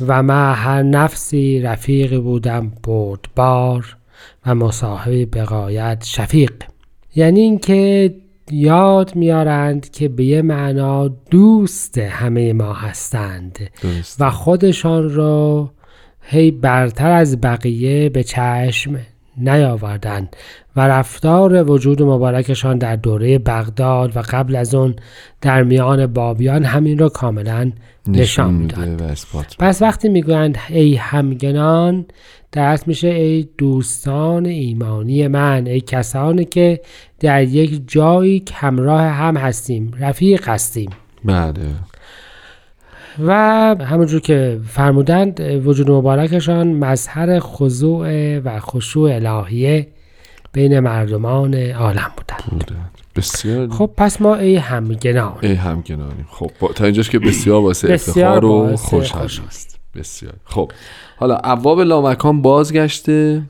و 0.07 0.23
ما 0.23 0.53
هر 0.53 0.83
نفسی 0.83 1.61
رفیقی 1.61 2.19
بودم 2.19 2.73
بردبار 2.85 3.97
و 4.47 4.55
مصاحبی 4.55 5.27
بقایت 5.27 6.05
شفیق. 6.05 6.53
یعنی 7.17 7.41
اینکه 7.41 8.15
یاد 8.51 9.17
میارند 9.17 9.91
که 9.91 10.09
به 10.09 10.25
یه 10.25 10.43
معنا 10.43 11.09
دوست 11.09 11.99
همه 11.99 12.53
ما 12.53 12.73
هستند 12.73 13.59
و 14.19 14.31
خودشان 14.31 15.15
را 15.15 15.71
هی 16.23 16.51
برتر 16.51 17.11
از 17.11 17.41
بقیه 17.41 18.09
به 18.09 18.23
چشم 18.25 18.99
نیاوردند 19.41 20.37
و 20.77 20.81
رفتار 20.81 21.71
وجود 21.71 22.03
مبارکشان 22.03 22.79
در 22.79 22.97
دوره 22.97 23.39
بغداد 23.39 24.17
و 24.17 24.23
قبل 24.31 24.57
از 24.57 24.75
اون 24.75 24.97
در 25.41 25.63
میان 25.63 26.07
بابیان 26.07 26.65
همین 26.65 26.99
را 26.99 27.09
کاملا 27.09 27.73
نشان 28.09 28.55
می‌داد. 28.55 29.19
پس 29.59 29.83
وقتی 29.83 30.09
می‌گویند 30.09 30.59
ای 30.69 30.95
همگنان 30.95 32.07
درست 32.53 32.89
میشه 32.89 33.09
ای 33.09 33.49
دوستان 33.59 34.47
ایمانی 34.47 35.29
من 35.29 35.67
ای 35.67 35.81
کسانی 35.81 36.45
که 36.45 36.81
در 37.21 37.43
یک 37.43 37.83
جایی 37.87 38.45
همراه 38.53 39.03
هم 39.03 39.37
هستیم 39.37 39.93
رفیق 39.99 40.49
هستیم. 40.49 40.91
بله. 41.25 41.53
و 43.27 43.33
همونجور 43.81 44.21
که 44.21 44.61
فرمودند 44.69 45.41
وجود 45.41 45.91
مبارکشان 45.91 46.73
مظهر 46.73 47.39
خضوع 47.41 48.39
و 48.39 48.61
خشوع 48.61 49.15
الهیه 49.15 49.89
بین 50.53 50.81
مردمان 50.81 51.55
عالم 51.55 52.11
بودند. 52.17 52.71
بسیار 53.17 53.69
خب 53.69 53.91
پس 53.97 54.23
ما 54.23 54.35
ای 54.35 54.57
همگنان. 54.57 55.39
ای 55.43 55.55
همگنانیم. 55.55 56.27
خب 56.31 56.51
تا 56.75 56.85
اینجاش 56.85 57.11
که 57.11 57.19
بسیار 57.19 57.63
واسه 57.63 57.93
افتخار 57.93 58.45
و 58.45 58.77
خوش 58.77 59.13
هست. 59.13 59.81
بسیار. 59.97 60.35
خب 60.45 60.73
حالا 61.17 61.37
ابواب 61.37 61.81
لامکان 61.81 62.43
بازگشته. 62.43 63.43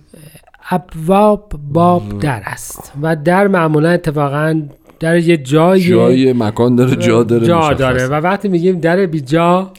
ابواب 0.70 1.52
باب 1.72 2.18
در 2.18 2.42
است 2.44 2.92
و 3.02 3.16
در 3.16 3.46
معمولا 3.46 3.88
اتفاقا 3.90 4.62
در 5.00 5.16
یه 5.16 5.36
جای 5.36 5.80
جای 5.80 6.32
مکان 6.32 6.76
داره 6.76 6.96
جا 6.96 7.22
داره 7.22 7.46
جا 7.46 7.72
داره 7.72 8.06
و 8.06 8.14
وقتی 8.14 8.48
میگیم 8.48 8.80
در 8.80 9.06
بی 9.06 9.20
جا 9.20 9.72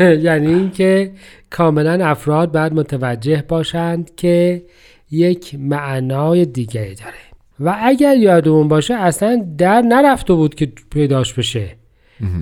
یعنی 0.26 0.54
اینکه 0.54 1.12
کاملا 1.50 2.06
افراد 2.06 2.52
باید 2.52 2.72
متوجه 2.72 3.44
باشند 3.48 4.10
که 4.16 4.62
یک 5.10 5.56
معنای 5.58 6.44
دیگری 6.44 6.94
داره. 6.94 7.14
و 7.60 7.76
اگر 7.82 8.16
یادمون 8.16 8.68
باشه 8.68 8.94
اصلا 8.94 9.46
در 9.58 9.80
نرفته 9.80 10.34
بود 10.34 10.54
که 10.54 10.72
پیداش 10.90 11.34
بشه. 11.34 11.76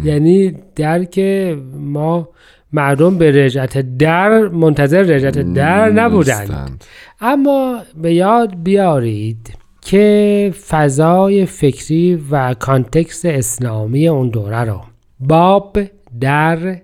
یعنی 0.05 0.55
در 0.77 1.05
که 1.05 1.59
ما 1.75 2.29
مردم 2.73 3.19
به 3.19 3.45
رجعت 3.45 3.97
در 3.99 4.49
منتظر 4.49 5.03
رجعت 5.03 5.53
در 5.55 5.91
نبودند. 5.91 6.85
اما 7.21 7.79
به 8.03 8.15
یاد 8.15 8.63
بیارید 8.63 9.55
که 9.89 10.55
فضای 10.69 11.47
فکری 11.47 12.25
و 12.31 12.55
کانتکست 12.55 13.27
اسلامی 13.27 14.09
اون 14.09 14.29
دوره 14.29 14.65
رو. 14.65 14.81
باب 15.21 15.79
در 16.21 16.81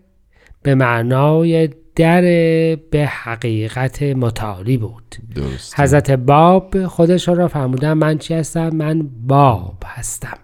به 0.62 0.74
معنای 0.74 1.68
در 1.96 2.22
به 2.90 3.06
حقیقت 3.06 4.02
متعالی 4.02 4.76
بود. 4.76 5.16
درست. 5.34 5.80
حضرت 5.80 6.10
باب 6.10 6.86
خودش 6.86 7.28
را 7.28 7.48
فرمودن 7.48 7.92
من 7.92 8.18
چی 8.18 8.34
هستم؟ 8.34 8.68
من 8.68 9.08
باب 9.26 9.82
هستم. 9.86 10.38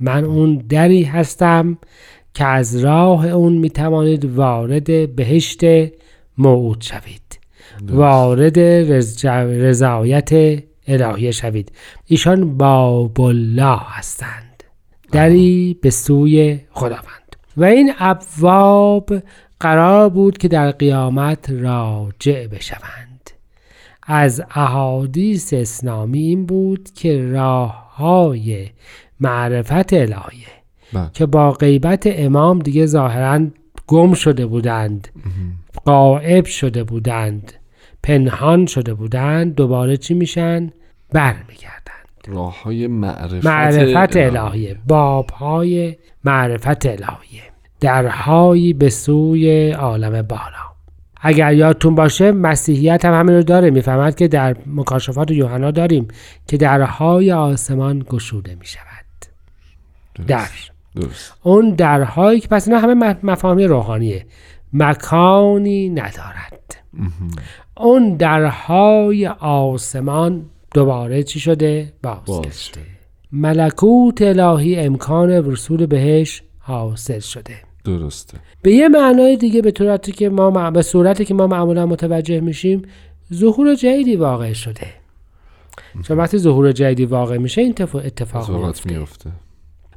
من 0.00 0.24
اون 0.24 0.64
دری 0.68 1.02
هستم 1.02 1.78
که 2.34 2.44
از 2.44 2.84
راه 2.84 3.26
اون 3.26 3.52
می 3.52 3.70
توانید 3.70 4.24
وارد 4.24 5.16
بهشت 5.16 5.60
موعود 6.38 6.80
شوید. 6.80 7.38
وارد 7.82 8.58
رضایت 8.58 10.30
الهیه 10.86 11.30
شوید. 11.30 11.72
ایشان 12.06 12.56
باب 12.56 13.20
الله 13.20 13.78
هستند. 13.86 14.64
دری 15.12 15.78
به 15.82 15.90
سوی 15.90 16.60
خداوند. 16.70 17.36
و 17.56 17.64
این 17.64 17.92
ابواب 17.98 19.10
قرار 19.60 20.08
بود 20.08 20.38
که 20.38 20.48
در 20.48 20.70
قیامت 20.70 21.50
راجع 21.50 22.46
بشوند. 22.46 23.30
از 24.02 24.42
احادیث 24.54 25.52
اسلامی 25.52 26.18
این 26.18 26.46
بود 26.46 26.90
که 26.94 27.22
راه 27.30 27.96
های 27.96 28.68
معرفت 29.20 29.92
الهیه 29.92 30.46
بله. 30.92 31.10
که 31.14 31.26
با 31.26 31.52
غیبت 31.52 32.02
امام 32.06 32.58
دیگه 32.58 32.86
ظاهرا 32.86 33.46
گم 33.86 34.14
شده 34.14 34.46
بودند. 34.46 35.08
قائب 35.84 36.44
شده 36.44 36.84
بودند. 36.84 37.52
پنهان 38.02 38.66
شده 38.66 38.94
بودند 38.94 39.54
دوباره 39.54 39.96
چی 39.96 40.14
میشن؟ 40.14 40.70
برمیگردند 41.12 41.90
راه 42.28 42.62
های 42.62 42.86
معرفت, 42.86 43.46
معرفت 43.46 44.16
الهیه 44.16 44.76
باب 44.86 45.30
های 45.30 45.96
معرفت 46.24 46.86
الهیه 46.86 47.42
درهایی 47.80 48.72
به 48.72 48.90
سوی 48.90 49.70
عالم 49.70 50.22
بالا. 50.22 50.70
اگر 51.20 51.52
یادتون 51.52 51.94
باشه 51.94 52.32
مسیحیت 52.32 53.04
هم 53.04 53.20
همین 53.20 53.34
رو 53.34 53.42
داره 53.42 53.70
می‌فهمد 53.70 54.14
که 54.14 54.28
در 54.28 54.56
مکاشفات 54.66 55.30
یوحنا 55.30 55.70
داریم 55.70 56.08
که 56.46 56.56
درهای 56.56 57.32
آسمان 57.32 58.04
گشوده 58.08 58.54
می 58.54 58.66
شود 58.66 58.84
در. 60.26 60.48
درست. 60.96 61.34
اون 61.42 61.70
درهایی 61.70 62.40
که 62.40 62.48
پس 62.48 62.68
اینا 62.68 62.80
همه 62.80 63.16
مفاهیم 63.22 63.68
روحانیه 63.68 64.26
مکانی 64.72 65.88
ندارد. 65.88 66.79
اون 67.76 68.16
درهای 68.16 69.26
آسمان 69.40 70.46
دوباره 70.74 71.22
چی 71.22 71.40
شده؟ 71.40 71.92
بازگشته. 72.02 72.80
ملکوت 73.32 74.22
الهی 74.22 74.76
امکان 74.76 75.40
ورسول 75.40 75.86
بهش 75.86 76.42
حاصل 76.58 77.18
شده. 77.18 77.54
درسته. 77.84 78.38
به 78.62 78.72
یه 78.72 78.88
معنای 78.88 79.36
دیگه 79.36 79.62
به 79.62 79.72
صورتی 79.78 80.12
که 80.12 80.28
ما 80.28 80.70
به 80.70 80.82
صورتی 80.82 81.24
که 81.24 81.34
ما 81.34 81.46
معمولا 81.46 81.86
متوجه 81.86 82.40
میشیم 82.40 82.82
ظهور 83.34 83.74
جدیدی 83.74 84.16
واقع 84.16 84.52
شده. 84.52 84.86
چون 86.02 86.18
وقتی 86.18 86.38
ظهور 86.38 86.72
جدیدی 86.72 87.04
واقع 87.04 87.38
میشه 87.38 87.60
این 87.60 87.74
اتفاق 87.94 88.50
میفته. 88.50 88.90
میفته. 88.90 89.30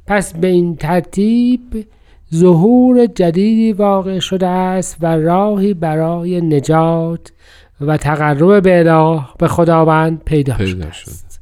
پس 0.06 0.34
به 0.36 0.46
این 0.46 0.76
ترتیب 0.76 1.86
ظهور 2.34 3.06
جدیدی 3.06 3.72
واقع 3.72 4.18
شده 4.18 4.46
است 4.46 4.96
و 5.00 5.16
راهی 5.16 5.74
برای 5.74 6.40
نجات 6.40 7.32
و 7.80 7.96
تقرب 7.96 8.62
به 8.62 8.78
اله 8.78 9.20
به 9.38 9.48
خداوند 9.48 10.24
پیدا, 10.24 10.54
پیدا 10.54 10.72
شده 10.72 10.86
است. 10.86 11.40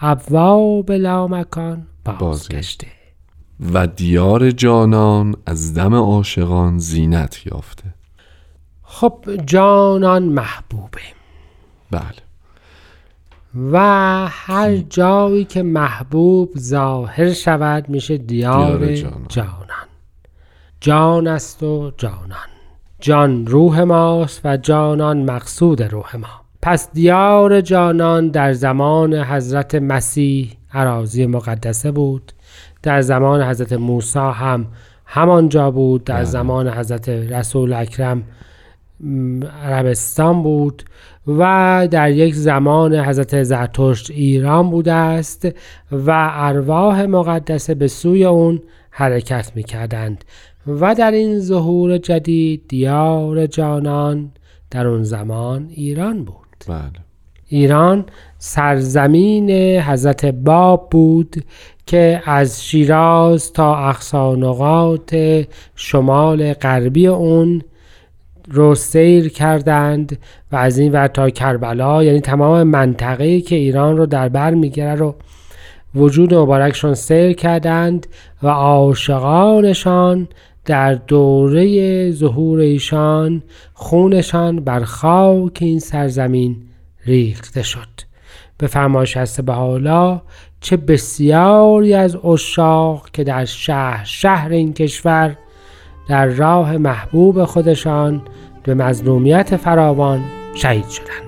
ابواب 0.00 0.92
لامکان 0.92 1.86
بازگشته. 2.18 2.86
و 3.72 3.86
دیار 3.86 4.50
جانان 4.50 5.34
از 5.46 5.74
دم 5.74 5.94
عاشقان 5.94 6.78
زینت 6.78 7.46
یافته. 7.46 7.94
خب 8.82 9.24
جانان 9.46 10.22
محبوبه. 10.22 11.00
بله. 11.90 12.24
و 13.72 13.78
هر 14.30 14.76
جایی 14.76 15.44
که 15.44 15.62
محبوب 15.62 16.58
ظاهر 16.58 17.32
شود 17.32 17.88
میشه 17.88 18.18
دیار, 18.18 18.78
دیار 18.78 18.96
جانان. 18.96 19.26
جانان. 19.28 19.83
جان 20.84 21.26
است 21.26 21.62
و 21.62 21.92
جانان. 21.96 22.48
جان 23.00 23.46
روح 23.46 23.80
ماست 23.80 24.40
و 24.44 24.56
جانان 24.56 25.22
مقصود 25.22 25.82
روح 25.82 26.16
ما. 26.16 26.28
پس 26.62 26.92
دیار 26.92 27.60
جانان 27.60 28.28
در 28.28 28.52
زمان 28.52 29.14
حضرت 29.14 29.74
مسیح 29.74 30.52
عراضی 30.72 31.26
مقدسه 31.26 31.90
بود. 31.90 32.32
در 32.82 33.00
زمان 33.00 33.42
حضرت 33.42 33.72
موسی 33.72 34.18
هم 34.18 34.66
همانجا 35.06 35.70
بود. 35.70 36.04
در 36.04 36.14
بله. 36.14 36.24
زمان 36.24 36.68
حضرت 36.68 37.08
رسول 37.08 37.72
اکرم 37.72 38.22
عربستان 39.64 40.42
بود 40.42 40.82
و 41.26 41.88
در 41.90 42.10
یک 42.10 42.34
زمان 42.34 42.94
حضرت 42.94 43.42
زرتشت 43.42 44.10
ایران 44.10 44.70
بوده 44.70 44.92
است 44.92 45.48
و 45.92 46.30
ارواح 46.34 47.02
مقدسه 47.02 47.74
به 47.74 47.88
سوی 47.88 48.24
اون 48.24 48.62
حرکت 48.90 49.52
می 49.54 49.62
کردند 49.62 50.24
و 50.66 50.94
در 50.94 51.10
این 51.10 51.38
ظهور 51.38 51.98
جدید 51.98 52.62
دیار 52.68 53.46
جانان 53.46 54.30
در 54.70 54.86
اون 54.86 55.02
زمان 55.02 55.68
ایران 55.70 56.24
بود. 56.24 56.36
بله. 56.68 57.04
ایران 57.48 58.04
سرزمین 58.38 59.50
حضرت 59.80 60.24
باب 60.24 60.88
بود 60.90 61.44
که 61.86 62.22
از 62.24 62.64
شیراز 62.64 63.52
تا 63.52 63.76
اقصانقاط 63.88 65.14
شمال 65.76 66.52
غربی 66.52 67.06
اون 67.06 67.62
رو 68.48 68.74
سیر 68.74 69.28
کردند 69.28 70.18
و 70.52 70.56
از 70.56 70.78
این 70.78 70.92
ور 70.92 71.06
تا 71.06 71.30
کربلا 71.30 72.04
یعنی 72.04 72.20
تمام 72.20 72.62
منطقه‌ای 72.62 73.40
که 73.40 73.56
ایران 73.56 73.96
رو 73.96 74.06
در 74.06 74.28
بر 74.28 74.54
می‌گیره 74.54 74.94
رو 74.94 75.14
وجود 75.94 76.34
مبارکشون 76.34 76.94
سیر 76.94 77.32
کردند 77.32 78.06
و 78.42 78.48
عاشقانشان 78.48 80.28
در 80.64 80.94
دوره 80.94 82.10
ظهور 82.10 82.58
ایشان 82.58 83.42
خونشان 83.72 84.60
بر 84.60 84.84
خاک 84.84 85.58
این 85.60 85.78
سرزمین 85.78 86.56
ریخته 87.06 87.62
شد. 87.62 87.88
به 88.58 88.66
فرمایش 88.66 89.16
هست 89.16 89.40
به 89.40 89.52
حالا 89.52 90.20
چه 90.60 90.76
بسیاری 90.76 91.94
از 91.94 92.16
اشاق 92.16 93.10
که 93.10 93.24
در 93.24 93.44
شهر 93.44 94.04
شهر 94.04 94.48
این 94.50 94.72
کشور 94.72 95.36
در 96.08 96.26
راه 96.26 96.76
محبوب 96.76 97.44
خودشان 97.44 98.22
به 98.62 98.74
مظلومیت 98.74 99.56
فراوان 99.56 100.24
شهید 100.54 100.88
شدند. 100.88 101.23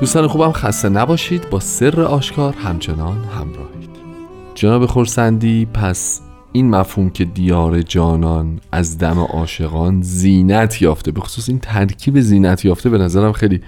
دوستان 0.00 0.26
خوبم 0.26 0.52
خسته 0.52 0.88
نباشید. 0.88 1.50
با 1.50 1.60
سر 1.60 2.00
آشکار 2.00 2.54
همچنان 2.54 3.24
همراهید. 3.24 3.90
جناب 4.54 4.86
خورسندی 4.86 5.66
پس 5.74 6.20
این 6.52 6.70
مفهوم 6.70 7.10
که 7.10 7.24
دیار 7.24 7.82
جانان 7.82 8.60
از 8.72 8.98
دم 8.98 9.18
عاشقان 9.18 10.02
زینت 10.02 10.82
یافته 10.82 11.10
به 11.10 11.20
خصوص 11.20 11.48
این 11.48 11.58
ترکیب 11.58 12.20
زینت 12.20 12.64
یافته 12.64 12.90
به 12.90 12.98
نظرم 12.98 13.32
خیلی 13.32 13.60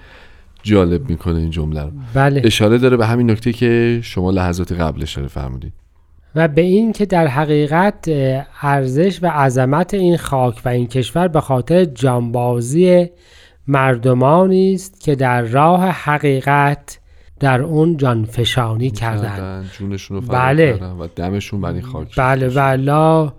جالب 0.62 1.10
می‌کنه 1.10 1.38
این 1.38 1.50
جمله 1.50 1.82
رو. 1.82 1.90
بله. 2.14 2.42
اشاره 2.44 2.78
داره 2.78 2.96
به 2.96 3.06
همین 3.06 3.30
نکته 3.30 3.52
که 3.52 4.00
شما 4.02 4.30
لحظات 4.30 4.72
قبل 4.72 5.02
اشاره 5.02 5.26
فرمودید. 5.26 5.72
و 6.34 6.48
به 6.48 6.62
این 6.62 6.92
که 6.92 7.06
در 7.06 7.26
حقیقت 7.26 8.10
ارزش 8.62 9.18
و 9.22 9.26
عظمت 9.26 9.94
این 9.94 10.16
خاک 10.16 10.62
و 10.64 10.68
این 10.68 10.86
کشور 10.86 11.28
به 11.28 11.40
خاطر 11.40 11.84
جانبازی 11.84 13.10
مردمانی 13.70 14.74
است 14.74 15.00
که 15.00 15.14
در 15.14 15.42
راه 15.42 15.86
حقیقت 15.86 16.98
در 17.40 17.62
اون 17.62 17.96
جانفشانی 17.96 18.90
کردن، 18.90 19.64
جونشون 19.78 20.16
رو 20.16 20.26
بله. 20.26 20.72
کردن 20.72 20.92
و 20.92 21.06
دمشون 21.16 21.60
بر 21.60 21.72
این 21.72 21.82
خاک 21.82 22.16
بله. 22.16 22.48
ولا 22.48 23.32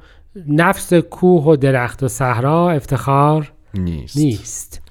نفس 0.47 0.93
کوه 0.93 1.43
و 1.43 1.55
درخت 1.55 2.03
و 2.03 2.07
صحرا 2.07 2.71
افتخار 2.71 3.51
نیست. 3.73 4.17
نیست. 4.17 4.81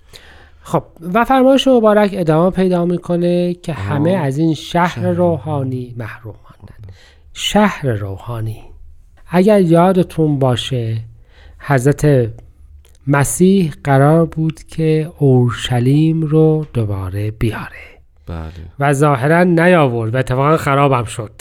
خب 0.63 0.83
و 1.15 1.25
فرمایش 1.25 1.69
مبارک 1.69 2.11
ادامه 2.13 2.51
پیدا 2.51 2.85
می‌کنه 2.85 3.55
که 3.55 3.73
همه 3.73 4.11
از 4.11 4.39
این 4.39 4.55
شهر 4.55 5.07
روحانی 5.07 5.95
محروم 5.99 6.35
ماندند 6.45 6.93
شهر 7.33 7.87
روحانی. 7.87 8.63
اگر 9.27 9.61
یادتون 9.61 10.39
باشه 10.39 10.97
حضرت 11.59 12.31
مسیح 13.11 13.73
قرار 13.85 14.27
بود 14.27 14.61
که 14.63 15.13
اورشلیم 15.19 16.23
رو 16.23 16.67
دوباره 16.73 17.31
بیاره. 17.31 18.01
بله. 18.27 18.51
و 18.81 18.93
ظاهرا 18.93 19.45
نیاورد 19.45 20.15
و 20.15 20.19
اتفاقا 20.19 20.57
خرابم 20.57 21.05
شد. 21.05 21.33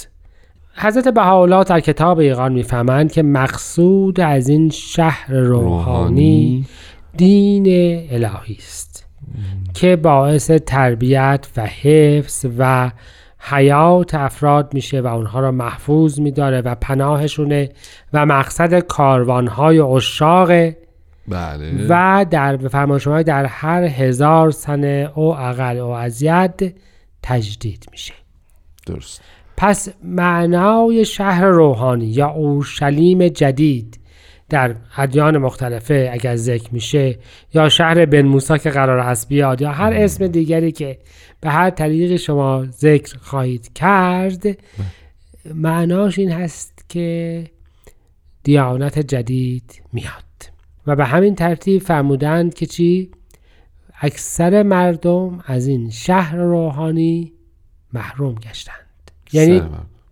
حضرت 0.75 1.07
بهاءالله 1.07 1.63
در 1.63 1.79
کتاب 1.79 2.19
ایقان 2.19 2.53
می‌فهمند 2.53 3.11
که 3.11 3.23
مقصود 3.23 4.19
از 4.19 4.49
این 4.49 4.69
شهر 4.69 5.33
روحانی 5.33 6.65
دین 7.17 7.65
الهی 8.11 8.55
است 8.59 9.05
که 9.73 9.95
باعث 9.95 10.51
تربیت 10.51 11.47
و 11.57 11.65
حفظ 11.65 12.45
و 12.57 12.91
حیات 13.39 14.15
افراد 14.15 14.73
میشه 14.73 15.01
و 15.01 15.07
اونها 15.07 15.39
را 15.39 15.51
محفوظ 15.51 16.19
میداره 16.19 16.61
و 16.61 16.75
پناهشونه 16.75 17.69
و 18.13 18.25
مقصد 18.25 18.79
کاروانهای 18.79 19.79
اشاق 19.79 20.51
بله. 21.29 21.85
و 21.89 22.25
در 22.29 22.57
فرمان 22.57 22.99
شما 22.99 23.21
در 23.21 23.45
هر 23.45 23.83
هزار 23.83 24.51
سنه 24.51 25.11
او 25.15 25.35
اقل 25.35 25.77
او 25.77 25.91
ازید 25.91 26.75
تجدید 27.23 27.85
میشه. 27.91 28.13
درست. 28.85 29.21
پس 29.57 29.89
معنای 30.03 31.05
شهر 31.05 31.45
روحانی 31.45 32.05
یا 32.05 32.29
اورشلیم 32.29 33.27
جدید 33.27 33.99
در 34.49 34.75
ادیان 34.97 35.37
مختلفه 35.37 36.09
اگر 36.13 36.35
ذکر 36.35 36.69
میشه 36.71 37.19
یا 37.53 37.69
شهر 37.69 38.05
بن 38.05 38.21
موسی 38.21 38.59
که 38.59 38.69
قرار 38.69 38.99
هست 38.99 39.27
بیاد 39.29 39.61
یا 39.61 39.71
هر 39.71 39.93
اسم 39.93 40.27
دیگری 40.27 40.71
که 40.71 40.97
به 41.41 41.49
هر 41.49 41.69
طریق 41.69 42.15
شما 42.15 42.65
ذکر 42.65 43.17
خواهید 43.21 43.73
کرد 43.73 44.45
معناش 45.53 46.19
این 46.19 46.31
هست 46.31 46.85
که 46.89 47.43
دیانت 48.43 48.99
جدید 48.99 49.81
میاد. 49.93 50.28
و 50.89 50.95
به 50.95 51.05
همین 51.05 51.35
ترتیب 51.35 51.81
فرمودند 51.81 52.53
که 52.53 52.65
چی؟ 52.65 53.11
اکثر 54.01 54.63
مردم 54.63 55.39
از 55.45 55.67
این 55.67 55.89
شهر 55.89 56.35
روحانی 56.37 57.33
محروم 57.93 58.35
گشتند. 58.35 58.75
یعنی 59.33 59.61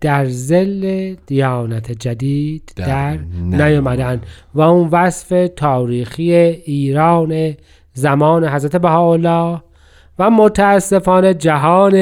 در 0.00 0.26
زل 0.26 1.14
دیانت 1.26 1.92
جدید 1.92 2.72
در, 2.76 2.86
در 2.86 3.18
نیامدن 3.34 4.20
و 4.54 4.60
اون 4.60 4.88
وصف 4.88 5.48
تاریخی 5.56 6.32
ایران 6.32 7.54
زمان 7.92 8.48
حضرت 8.48 8.76
بهاءالله 8.76 9.62
و 10.18 10.30
متاسفانه 10.30 11.34
جهان 11.34 11.94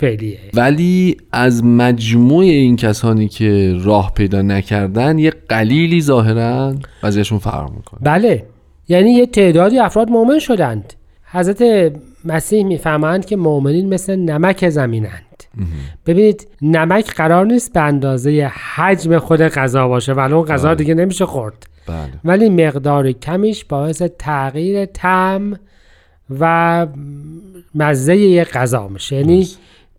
فعلیه. 0.00 0.38
ولی 0.54 1.16
از 1.32 1.64
مجموع 1.64 2.44
این 2.44 2.76
کسانی 2.76 3.28
که 3.28 3.76
راه 3.82 4.12
پیدا 4.14 4.42
نکردن 4.42 5.18
یه 5.18 5.32
قلیلی 5.48 6.02
ظاهرا 6.02 6.74
وضعشون 7.02 7.38
فرق 7.38 7.70
می‌کنه. 7.70 8.00
بله. 8.02 8.44
یعنی 8.88 9.10
یه 9.10 9.26
تعدادی 9.26 9.78
افراد 9.78 10.10
مؤمن 10.10 10.38
شدند. 10.38 10.94
حضرت 11.24 11.92
مسیح 12.24 12.64
می‌فهمند 12.64 13.26
که 13.26 13.36
مؤمنین 13.36 13.88
مثل 13.88 14.16
نمک 14.16 14.68
زمینند. 14.68 15.44
ببینید 16.06 16.48
نمک 16.62 17.14
قرار 17.14 17.46
نیست 17.46 17.72
به 17.72 17.80
اندازه 17.80 18.50
حجم 18.74 19.18
خود 19.18 19.40
غذا 19.40 19.88
باشه. 19.88 20.12
ولی 20.12 20.34
اون 20.34 20.44
غذا 20.44 20.68
بله. 20.68 20.76
دیگه 20.76 20.94
نمیشه 20.94 21.26
خورد. 21.26 21.66
بله. 21.86 21.96
ولی 22.24 22.48
مقدار 22.48 23.12
کمیش 23.12 23.64
باعث 23.64 24.02
تغییر 24.18 24.84
تم 24.84 25.54
و 26.40 26.86
مزه 27.74 28.16
یک 28.16 28.48
غذا 28.48 28.88
میشه. 28.88 29.16
یعنی 29.16 29.48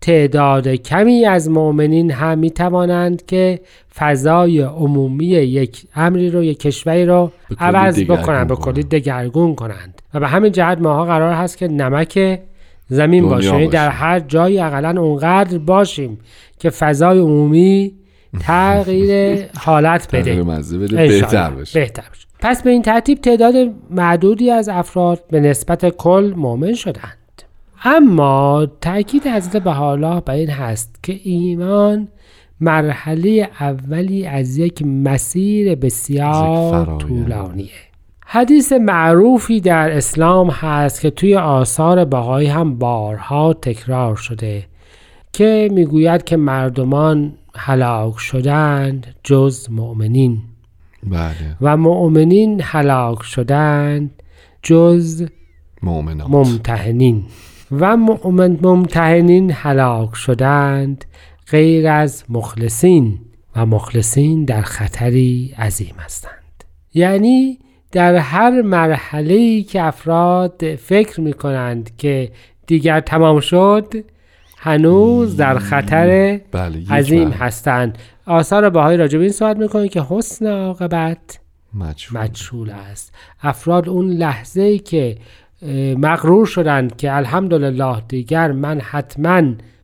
تعداد 0.00 0.68
کمی 0.68 1.26
از 1.26 1.50
مؤمنین 1.50 2.10
هم 2.10 2.38
می 2.38 2.50
توانند 2.50 3.26
که 3.26 3.60
فضای 3.94 4.60
عمومی 4.60 5.26
یک 5.26 5.86
امری 5.94 6.30
رو 6.30 6.44
یک 6.44 6.60
کشوری 6.60 7.06
رو 7.06 7.32
عوض 7.58 8.00
بکنند 8.00 8.48
به 8.48 8.56
کلی 8.56 8.82
دگرگون 8.82 9.54
کنند. 9.54 10.02
و 10.14 10.20
به 10.20 10.28
همین 10.28 10.52
جهت 10.52 10.78
ماها 10.78 11.04
قرار 11.04 11.32
هست 11.32 11.58
که 11.58 11.68
نمک 11.68 12.40
زمین 12.88 13.28
باشه 13.28 13.46
یعنی 13.46 13.68
در 13.68 13.88
هر 13.88 14.20
جایی 14.20 14.60
اقلا 14.60 15.02
اونقدر 15.02 15.58
باشیم 15.58 16.18
که 16.58 16.70
فضای 16.70 17.18
عمومی 17.18 17.92
تغییر 18.40 19.46
حالت 19.64 20.08
بده. 20.16 20.42
بهتر 20.88 21.50
بشه 21.50 21.80
بهتر 21.80 22.04
بشه 22.12 22.26
پس 22.40 22.62
به 22.62 22.70
این 22.70 22.82
ترتیب 22.82 23.20
تعداد 23.20 23.54
معدودی 23.90 24.50
از 24.50 24.68
افراد 24.68 25.24
به 25.30 25.40
نسبت 25.40 25.88
کل 25.96 26.32
مؤمن 26.36 26.74
شدند. 26.74 27.19
اما 27.84 28.66
تاکید 28.80 29.26
حضرت 29.26 29.66
حالا 29.66 30.20
به 30.20 30.32
این 30.32 30.50
هست 30.50 30.98
که 31.02 31.20
ایمان 31.22 32.08
مرحله 32.60 33.48
اولی 33.60 34.26
از 34.26 34.58
یک 34.58 34.82
مسیر 34.82 35.74
بسیار 35.74 36.98
طولانیه. 36.98 37.70
حدیث 38.26 38.72
معروفی 38.72 39.60
در 39.60 39.90
اسلام 39.90 40.50
هست 40.50 41.00
که 41.00 41.10
توی 41.10 41.36
آثار 41.36 42.04
بهایی 42.04 42.48
هم 42.48 42.78
بارها 42.78 43.52
تکرار 43.52 44.16
شده 44.16 44.64
که 45.32 45.68
می‌گوید 45.72 46.24
که 46.24 46.36
مردمان 46.36 47.32
هلاک 47.54 48.18
شدند 48.18 49.06
جز 49.24 49.70
مؤمنین. 49.70 50.38
بله. 51.06 51.56
و 51.60 51.76
مؤمنین 51.76 52.60
هلاک 52.64 53.22
شدند 53.22 54.22
جز 54.62 55.26
مؤمنات. 55.82 56.30
ممتحنین. 56.30 57.24
و 57.72 57.96
ممتحنین 57.96 59.50
هلاک 59.50 60.14
شدند 60.14 61.04
غیر 61.50 61.88
از 61.88 62.24
مخلصین 62.28 63.18
و 63.56 63.66
مخلصین 63.66 64.44
در 64.44 64.62
خطری 64.62 65.54
عظیم 65.58 65.94
هستند. 65.98 66.64
یعنی 66.94 67.58
در 67.92 68.16
هر 68.16 68.62
مرحله 68.62 69.62
که 69.62 69.82
افراد 69.82 70.74
فکر 70.76 71.20
می 71.20 71.32
کنند 71.32 71.96
که 71.96 72.30
دیگر 72.66 73.00
تمام 73.00 73.40
شد 73.40 73.94
هنوز 74.58 75.36
در 75.36 75.58
خطر 75.58 76.40
بله، 76.52 76.92
عظیم 76.92 77.30
هستند. 77.30 77.98
آثار 78.26 78.70
باهای 78.70 78.96
راجب 78.96 79.20
این 79.20 79.32
صحبت 79.32 79.56
می‌کنه 79.56 79.88
که 79.88 80.02
حسن 80.08 80.46
عاقبت 80.46 81.38
مجهول. 82.12 82.70
است. 82.70 83.14
افراد 83.42 83.88
اون 83.88 84.10
لحظه 84.10 84.62
ای 84.62 84.78
که 84.78 85.16
مغرور 85.96 86.46
شدند 86.46 86.96
که 86.96 87.16
الحمدلله 87.16 88.02
دیگر 88.08 88.52
من 88.52 88.80
حتما 88.80 89.42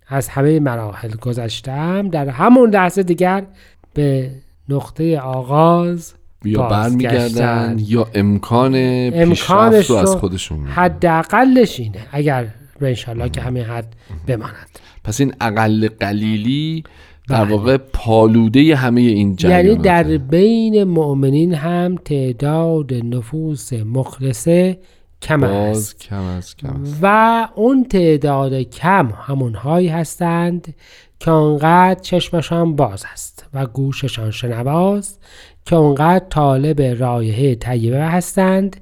از 0.08 0.28
همه 0.28 0.60
مراحل 0.60 1.10
گذشتم 1.10 2.08
در 2.08 2.28
همون 2.28 2.70
لحظه 2.70 3.02
دیگر 3.02 3.46
به 3.94 4.30
نقطه 4.68 5.20
آغاز 5.20 6.14
یا 6.44 6.68
برمیگردن 6.68 7.76
یا 7.86 8.08
امکان 8.14 8.72
پیشرفت 9.10 9.90
رو 9.90 9.96
از 9.96 10.16
خودشون 10.16 10.66
حداقلش 10.66 11.80
اینه 11.80 11.98
اگر 12.12 12.46
به 12.80 12.88
انشالله 12.88 13.28
که 13.28 13.40
همین 13.40 13.64
حد 13.64 13.96
بماند. 14.26 14.78
پس 15.04 15.20
این 15.20 15.34
اقل 15.40 15.88
قلیلی 16.00 16.84
در 17.28 17.44
بله. 17.44 17.50
واقع 17.50 17.76
پالوده 17.76 18.76
همه 18.76 19.00
این 19.00 19.36
جریانات. 19.36 19.64
یعنی 19.64 19.82
در 19.82 20.18
بین 20.18 20.84
مؤمنین 20.84 21.54
هم 21.54 21.96
تعداد 22.04 22.94
نفوس 22.94 23.72
مخلصه 23.72 24.78
کم 25.22 25.44
است. 25.44 26.00
کم 26.00 26.40
کم 26.58 26.82
و 27.02 27.48
اون 27.54 27.84
تعداد 27.84 28.54
کم 28.54 29.12
همونهایی 29.26 29.88
هستند 29.88 30.74
که 31.20 31.30
اونقدر 31.30 32.00
چشمشان 32.00 32.76
باز 32.76 33.04
است 33.12 33.44
و 33.54 33.66
گوششان 33.66 34.30
شنواست 34.30 35.20
که 35.64 35.76
اونقدر 35.76 36.24
طالب 36.30 36.82
رایحه 36.82 37.54
طیبه 37.54 38.04
هستند 38.04 38.76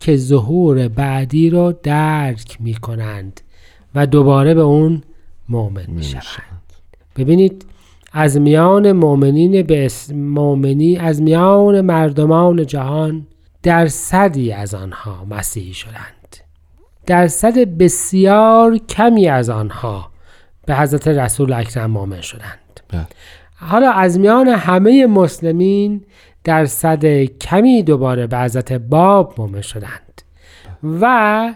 که 0.00 0.16
ظهور 0.16 0.88
بعدی 0.88 1.50
رو 1.50 1.74
درک 1.82 2.56
می 2.60 2.74
کنند 2.74 3.40
و 3.94 4.06
دوباره 4.06 4.54
به 4.54 4.60
اون 4.60 5.02
مؤمن 5.48 5.86
می 5.88 6.02
شوند 6.02 6.72
ببینید 7.16 7.66
از 8.12 8.40
میان 8.40 8.92
مؤمنین 8.92 9.62
به 9.62 9.90
مؤمنی 10.14 10.96
از 10.96 11.22
میان 11.22 11.80
مردمان 11.80 12.66
جهان 12.66 13.26
درصدی 13.62 14.52
از 14.52 14.74
آنها 14.74 15.24
مسیحی 15.24 15.74
شدند. 15.74 16.36
درصد 17.06 17.58
بسیار 17.58 18.78
کمی 18.78 19.28
از 19.28 19.50
آنها 19.50 20.10
به 20.66 20.76
حضرت 20.76 21.08
رسول 21.08 21.52
اکرم 21.52 21.90
مؤمن 21.90 22.20
شدند. 22.20 22.80
بله. 22.88 23.06
حالا 23.56 23.90
از 23.90 24.18
میان 24.18 24.48
همه 24.48 25.06
مسلمین 25.06 26.04
درصد 26.44 27.24
کمی 27.24 27.82
دوباره 27.82 28.26
به 28.26 28.38
حضرت 28.38 28.72
باب 28.72 29.34
مؤمن 29.38 29.60
شدند 29.60 30.22
و 31.00 31.54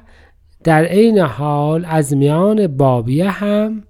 در 0.64 0.84
عین 0.84 1.18
حال 1.18 1.84
از 1.88 2.16
میان 2.16 2.66
بابیه 2.66 3.30
هم 3.30 3.82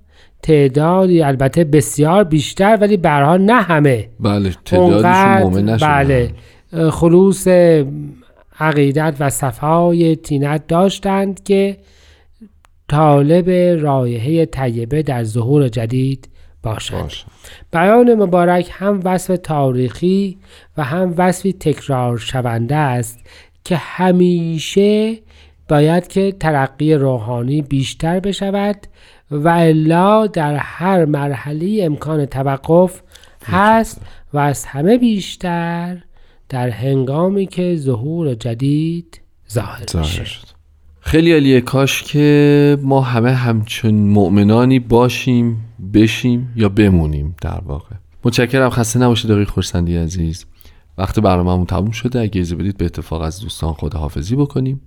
تعدادی 0.42 1.22
البته 1.22 1.64
بسیار 1.64 2.24
بیشتر 2.24 2.78
ولی 2.80 2.96
برها 2.96 3.36
نه 3.36 3.62
همه. 3.62 4.08
بله 4.20 4.52
تعدادشون 4.64 5.42
مؤمن 5.42 5.76
بله. 5.76 6.30
خلوص 6.72 7.48
عقیدت 8.60 9.16
و 9.20 9.30
صفای 9.30 10.16
تینت 10.16 10.66
داشتند 10.66 11.42
که 11.42 11.76
طالب 12.88 13.50
رایحه 13.82 14.46
طیبه 14.46 15.02
در 15.02 15.24
ظهور 15.24 15.68
جدید 15.68 16.28
باشد. 16.62 17.10
بیان 17.72 18.14
مبارک 18.14 18.70
هم 18.72 19.00
وصف 19.04 19.38
تاریخی 19.42 20.38
و 20.76 20.84
هم 20.84 21.14
وصفی 21.16 21.52
تکرار 21.52 22.18
شونده 22.18 22.76
است 22.76 23.18
که 23.64 23.76
همیشه 23.76 25.18
باید 25.68 26.08
که 26.08 26.32
ترقی 26.32 26.94
روحانی 26.94 27.62
بیشتر 27.62 28.20
بشود 28.20 28.76
و 29.30 29.48
الا 29.48 30.26
در 30.26 30.56
هر 30.56 31.04
مرحله 31.04 31.78
امکان 31.82 32.26
توقف 32.26 33.02
هست 33.44 34.00
و 34.32 34.38
از 34.38 34.64
همه 34.64 34.98
بیشتر 34.98 36.02
در 36.52 36.70
هنگامی 36.70 37.46
که 37.46 37.76
ظهور 37.76 38.34
جدید 38.34 39.20
ظاهر 39.52 39.84
میشه. 39.94 40.24
خیلی 41.00 41.32
عالیه 41.32 41.60
کاش 41.60 42.02
که 42.02 42.78
ما 42.82 43.00
همه 43.00 43.30
همچون 43.32 43.94
مؤمنانی 43.94 44.78
باشیم 44.78 45.64
بشیم 45.94 46.52
یا 46.56 46.68
بمونیم 46.68 47.34
در 47.42 47.60
واقع. 47.64 47.96
متشکرم 48.24 48.70
خسته 48.70 48.98
نباشید 48.98 49.30
آقای 49.30 49.44
خورسندی 49.44 49.96
عزیز. 49.96 50.44
وقت 50.98 51.20
برنامه‌مون 51.20 51.66
تموم 51.66 51.90
شده. 51.90 52.20
اگه 52.20 52.40
اجازه 52.40 52.56
بدید 52.56 52.76
به 52.76 52.84
اتفاق 52.84 53.22
از 53.22 53.40
دوستان 53.40 53.72
خداحافظی 53.72 54.36
بکنیم 54.36 54.80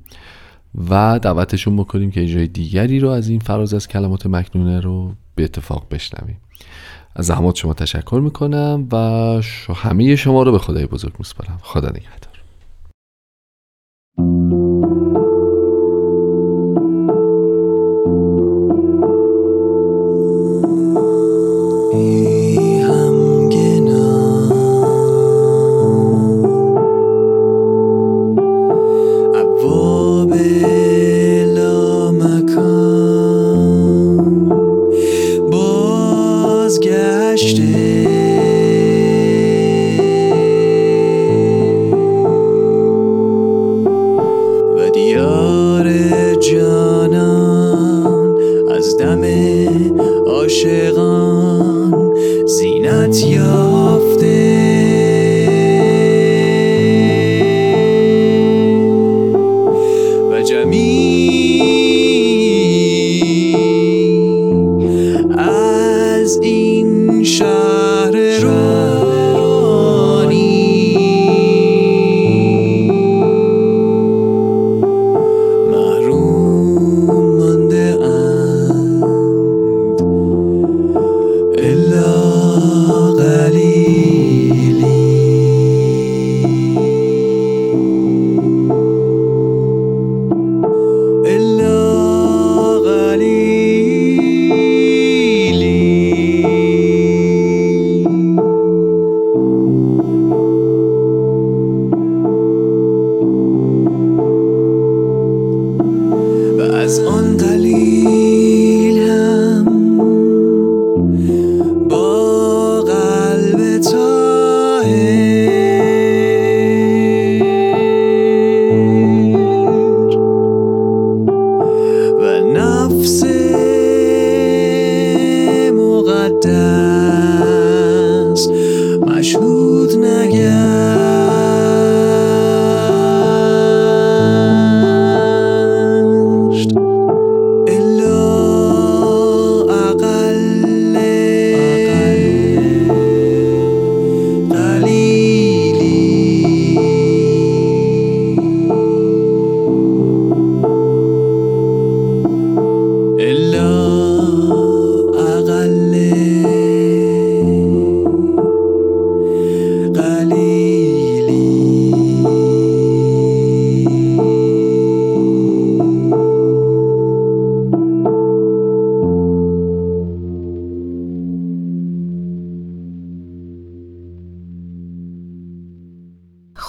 و 0.89 1.19
دعوتشون 1.21 1.75
بکنیم 1.75 2.11
که 2.11 2.21
اجرای 2.21 2.47
دیگری 2.47 2.99
رو 2.99 3.09
از 3.09 3.29
این 3.29 3.39
فراز 3.39 3.73
از 3.73 3.87
کلمات 3.87 4.25
مکنونه 4.25 4.79
رو 4.79 5.13
به 5.35 5.43
اتفاق 5.43 5.87
بشنویم. 5.91 6.37
از 7.15 7.25
زحمات 7.25 7.55
شما 7.55 7.73
تشکر 7.73 8.19
می‌کنم 8.23 8.87
و 8.91 8.95
همه 9.75 10.15
شما 10.15 10.43
رو 10.43 10.51
به 10.51 10.59
خدای 10.59 10.85
بزرگ 10.85 11.13
میسپارم. 11.19 11.59
خدا 11.63 11.89
نگهدار. 11.89 12.24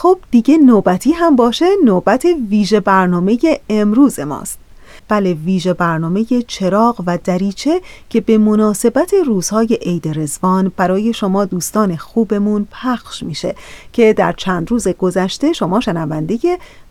خب 0.07 0.19
دیگه 0.31 0.59
نوبتی 0.59 1.13
هم 1.13 1.37
باشه 1.37 1.67
نوبت 1.85 2.27
ویژه 2.49 2.81
برنامه 2.81 3.39
امروز 3.69 4.21
ماست. 4.21 4.59
بله 5.09 5.35
ویژه 5.35 5.73
برنامه 5.73 6.25
چراغ 6.47 7.03
و 7.07 7.19
دریچه 7.25 7.81
که 8.09 8.21
به 8.21 8.39
مناسبت 8.39 9.15
روزهای 9.27 9.79
عید 9.83 10.19
رزوان 10.19 10.73
برای 10.77 11.13
شما 11.13 11.45
دوستان 11.45 11.97
خوبمون 11.97 12.67
پخش 12.71 13.23
میشه 13.23 13.55
که 13.93 14.13
در 14.13 14.33
چند 14.33 14.71
روز 14.71 14.89
گذشته 14.89 15.53
شما 15.53 15.81
شنونده 15.81 16.39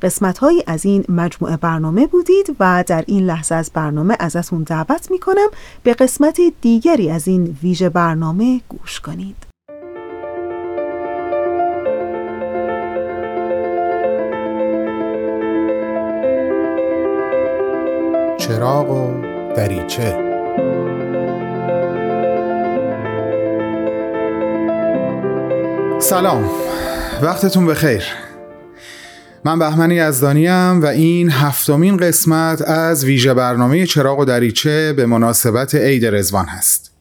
قسمتهایی 0.02 0.64
از 0.68 0.86
این 0.86 1.06
مجموعه 1.10 1.58
برنامه 1.58 2.08
بودید 2.08 2.56
و 2.60 2.84
در 2.88 3.04
این 3.08 3.26
لحظه 3.26 3.56
از 3.56 3.72
برنامه 3.74 4.18
ازتون 4.20 4.64
دعوت 4.64 5.12
می‌کنم 5.12 5.48
به 5.84 5.94
قسمت 5.94 6.42
دیگری 6.62 7.10
از 7.10 7.28
این 7.28 7.58
ویژه 7.64 7.90
برنامه 7.90 8.62
گوش 8.70 9.00
کنید. 9.00 9.45
چراغ 18.66 18.90
و 18.90 19.22
دریچه. 19.56 20.18
سلام. 26.00 26.50
وقتتون 27.22 27.68
بخیر. 27.68 28.04
من 29.44 29.60
بهمن 29.60 29.92
یزدانیم 29.92 30.82
و 30.82 30.86
این 30.86 31.30
هفتمین 31.30 31.98
قسمت 31.98 32.62
از 32.62 33.06
ویژه 33.06 33.34
برنامه 33.34 33.86
چراغ 33.86 34.20
و 34.20 34.26
دریچه 34.26 34.94
به 34.94 35.06
مناسبت 35.06 35.76
عید 35.76 36.06
رزوان 36.06 36.46
هست. 36.46 36.92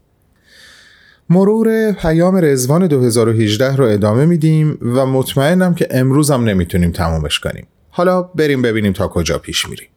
مرور 1.30 1.92
پیام 1.92 2.36
رزوان 2.36 2.86
2018 2.86 3.76
رو 3.76 3.84
ادامه 3.84 4.26
میدیم 4.26 4.78
و 4.82 5.06
مطمئنم 5.06 5.74
که 5.74 5.88
امروز 5.90 6.30
هم 6.30 6.44
نمی‌تونیم 6.44 6.90
تمامش 6.90 7.40
کنیم. 7.40 7.66
حالا 7.90 8.22
بریم 8.22 8.62
ببینیم 8.62 8.92
تا 8.92 9.08
کجا 9.08 9.38
پیش 9.38 9.68
میریم. 9.68 9.88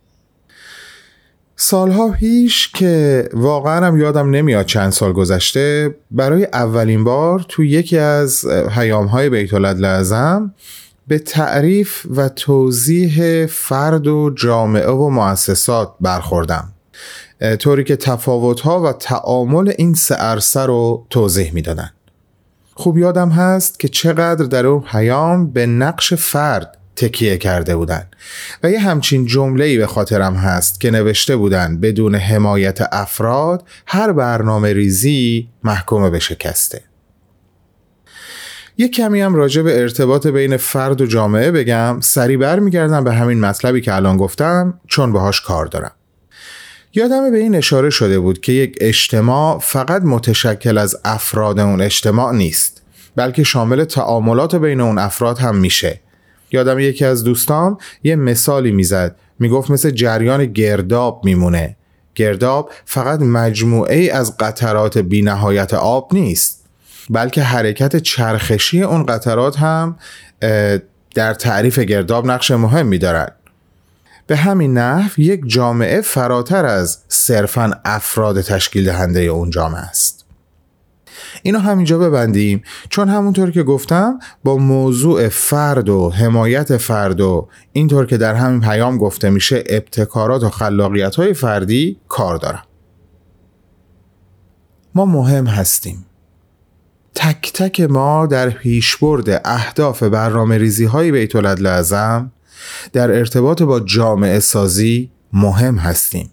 سالها 1.59 2.09
پیش 2.09 2.71
که 2.71 3.29
واقعا 3.33 3.87
هم 3.87 3.97
یادم 3.97 4.29
نمیاد 4.29 4.65
چند 4.65 4.91
سال 4.91 5.13
گذشته 5.13 5.95
برای 6.11 6.47
اولین 6.53 7.03
بار 7.03 7.45
تو 7.49 7.63
یکی 7.63 7.97
از 7.97 8.45
پیامهای 8.73 9.29
بیت 9.29 9.53
لازم 9.53 10.53
به 11.07 11.19
تعریف 11.19 12.05
و 12.15 12.29
توضیح 12.29 13.45
فرد 13.45 14.07
و 14.07 14.29
جامعه 14.29 14.89
و 14.89 15.09
مؤسسات 15.09 15.93
برخوردم. 16.01 16.73
طوری 17.59 17.83
که 17.83 17.95
تفاوتها 17.95 18.81
و 18.81 18.91
تعامل 18.91 19.73
این 19.77 19.93
سه 19.93 20.15
عرصه 20.15 20.59
رو 20.59 21.05
توضیح 21.09 21.53
می‌دادن. 21.53 21.89
خوب 22.73 22.97
یادم 22.97 23.29
هست 23.29 23.79
که 23.79 23.87
چقدر 23.87 24.45
در 24.45 24.65
اون 24.65 24.81
پیام 24.81 25.51
به 25.51 25.65
نقش 25.65 26.13
فرد 26.13 26.77
تکیه 26.97 27.37
کرده 27.37 27.75
بودن. 27.75 28.07
و 28.63 28.71
یه 28.71 28.79
همچین 28.79 29.25
جمله‌ای 29.25 29.77
به 29.77 29.87
خاطرم 29.87 30.35
هست 30.35 30.81
که 30.81 30.91
نوشته 30.91 31.35
بودن 31.35 31.79
بدون 31.79 32.15
حمایت 32.15 32.79
افراد 32.91 33.63
هر 33.87 34.11
برنامه 34.11 34.73
ریزی 34.73 35.49
محکوم 35.63 36.09
به 36.09 36.19
شکسته. 36.19 36.81
یه 38.77 38.87
کمی 38.87 39.21
هم 39.21 39.35
راجع 39.35 39.61
به 39.61 39.81
ارتباط 39.81 40.27
بین 40.27 40.57
فرد 40.57 41.01
و 41.01 41.05
جامعه 41.05 41.51
بگم. 41.51 41.99
سری 42.01 42.37
برمیگردم 42.37 43.03
به 43.03 43.13
همین 43.13 43.39
مطلبی 43.39 43.81
که 43.81 43.95
الان 43.95 44.17
گفتم 44.17 44.79
چون 44.87 45.11
باهاش 45.11 45.41
کار 45.41 45.65
دارم. 45.65 45.91
یادم 46.93 47.31
به 47.31 47.37
این 47.37 47.55
اشاره 47.55 47.89
شده 47.89 48.19
بود 48.19 48.41
که 48.41 48.51
یک 48.51 48.77
اجتماع 48.81 49.59
فقط 49.59 50.01
متشکل 50.01 50.77
از 50.77 50.95
افراد 51.05 51.59
اون 51.59 51.81
اجتماع 51.81 52.33
نیست 52.33 52.81
بلکه 53.15 53.43
شامل 53.43 53.83
تعاملات 53.83 54.55
بین 54.55 54.81
اون 54.81 54.97
افراد 54.97 55.37
هم 55.37 55.55
میشه. 55.55 56.01
یادم 56.51 56.79
یکی 56.79 57.05
از 57.05 57.23
دوستام 57.23 57.77
یه 58.03 58.15
مثالی 58.15 58.71
می‌زد. 58.71 59.15
می‌گفت 59.39 59.71
مثل 59.71 59.89
جریان 59.89 60.45
گرداب 60.45 61.21
میمونه. 61.25 61.75
گرداب 62.15 62.71
فقط 62.85 63.19
مجموعه 63.21 64.09
از 64.13 64.37
قطرات 64.37 64.97
بینهایت 64.97 65.73
آب 65.73 66.13
نیست 66.13 66.65
بلکه 67.09 67.41
حرکت 67.41 67.95
چرخشی 67.95 68.83
اون 68.83 69.05
قطرات 69.05 69.57
هم 69.57 69.95
در 71.15 71.33
تعریف 71.33 71.79
گرداب 71.79 72.31
نقش 72.31 72.51
مهمی 72.51 72.97
دارد 72.97 73.35
به 74.27 74.35
همین 74.35 74.77
نحو 74.77 75.21
یک 75.21 75.41
جامعه 75.45 76.01
فراتر 76.01 76.65
از 76.65 76.97
صرفا 77.07 77.71
افراد 77.85 78.41
تشکیل 78.41 78.85
دهنده 78.85 79.19
اون 79.19 79.49
جامعه 79.49 79.81
است. 79.81 80.16
اینو 81.43 81.59
همینجا 81.59 81.97
ببندیم. 81.97 82.63
چون 82.89 83.09
همونطور 83.09 83.51
که 83.51 83.63
گفتم 83.63 84.19
با 84.43 84.57
موضوع 84.57 85.27
فرد 85.27 85.89
و 85.89 86.09
حمایت 86.09 86.77
فرد 86.77 87.21
و 87.21 87.47
اینطور 87.73 88.05
که 88.05 88.17
در 88.17 88.33
همین 88.35 88.61
پیام 88.61 88.97
گفته 88.97 89.29
میشه 89.29 89.63
ابتکارات 89.69 90.43
و 90.43 90.49
خلاقیت 90.49 91.15
های 91.15 91.33
فردی 91.33 91.97
کار 92.07 92.37
دارم 92.37 92.63
ما 94.95 95.05
مهم 95.05 95.47
هستیم. 95.47 96.05
تک 97.15 97.53
تک 97.53 97.81
ما 97.81 98.25
در 98.25 98.49
پیشبرد 98.49 99.41
اهداف 99.45 100.03
برنامه 100.03 100.57
ریزی 100.57 100.85
های 100.85 101.11
بیت 101.11 101.35
لازم 101.35 102.31
در 102.93 103.11
ارتباط 103.11 103.61
با 103.61 103.79
جامعه 103.79 104.39
سازی 104.39 105.11
مهم 105.33 105.75
هستیم. 105.77 106.29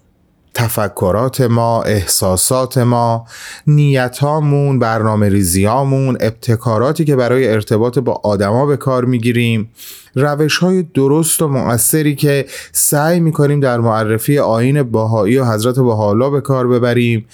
تفکرات 0.55 1.41
ما، 1.41 1.83
احساسات 1.83 2.77
ما، 2.77 3.25
نیتامون، 3.67 4.79
برنامه 4.79 5.29
ریزیامون، 5.29 6.17
ابتکاراتی 6.19 7.05
که 7.05 7.15
برای 7.15 7.47
ارتباط 7.47 7.99
با 7.99 8.21
آدما 8.23 8.65
به 8.65 8.77
کار 8.77 9.05
می‌گیریم 9.05 9.71
روش 10.15 10.57
های 10.57 10.83
درست 10.83 11.41
و 11.41 11.47
مؤثری 11.47 12.15
که 12.15 12.45
سعی 12.71 13.19
می‌کنیم 13.19 13.59
در 13.59 13.79
معرفی 13.79 14.39
آین 14.39 14.83
باهایی 14.83 15.37
و 15.37 15.45
حضرت 15.45 15.75
بهاءالله 15.75 16.29
به 16.29 16.41
کار 16.41 16.67
ببریم 16.67 17.25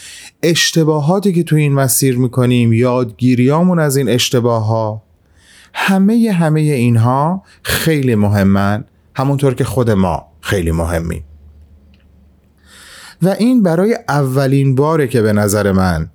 اشتباهاتی 0.44 1.34
که 1.34 1.44
تو 1.44 1.56
این 1.56 1.74
مسیر 1.74 2.18
می‌کنیم 2.18 2.74
یادگیریامون 2.74 3.80
از 3.80 3.98
این 3.98 4.10
اشتباه 4.10 4.66
ها 4.66 5.02
همه 5.74 6.32
همه 6.32 6.62
اینها 6.62 7.44
خیلی 7.64 8.16
مهمن 8.16 8.86
همونطور 9.16 9.54
که 9.54 9.64
خود 9.64 9.92
ما 9.92 10.26
خیلی 10.42 10.72
مهمیم. 10.72 11.24
و 13.22 13.30
این 13.30 13.64
برای 13.64 13.98
اولین 14.08 14.76
باره 14.76 15.08
که 15.08 15.22
به 15.22 15.34
نظر 15.34 15.72
من 15.72 16.10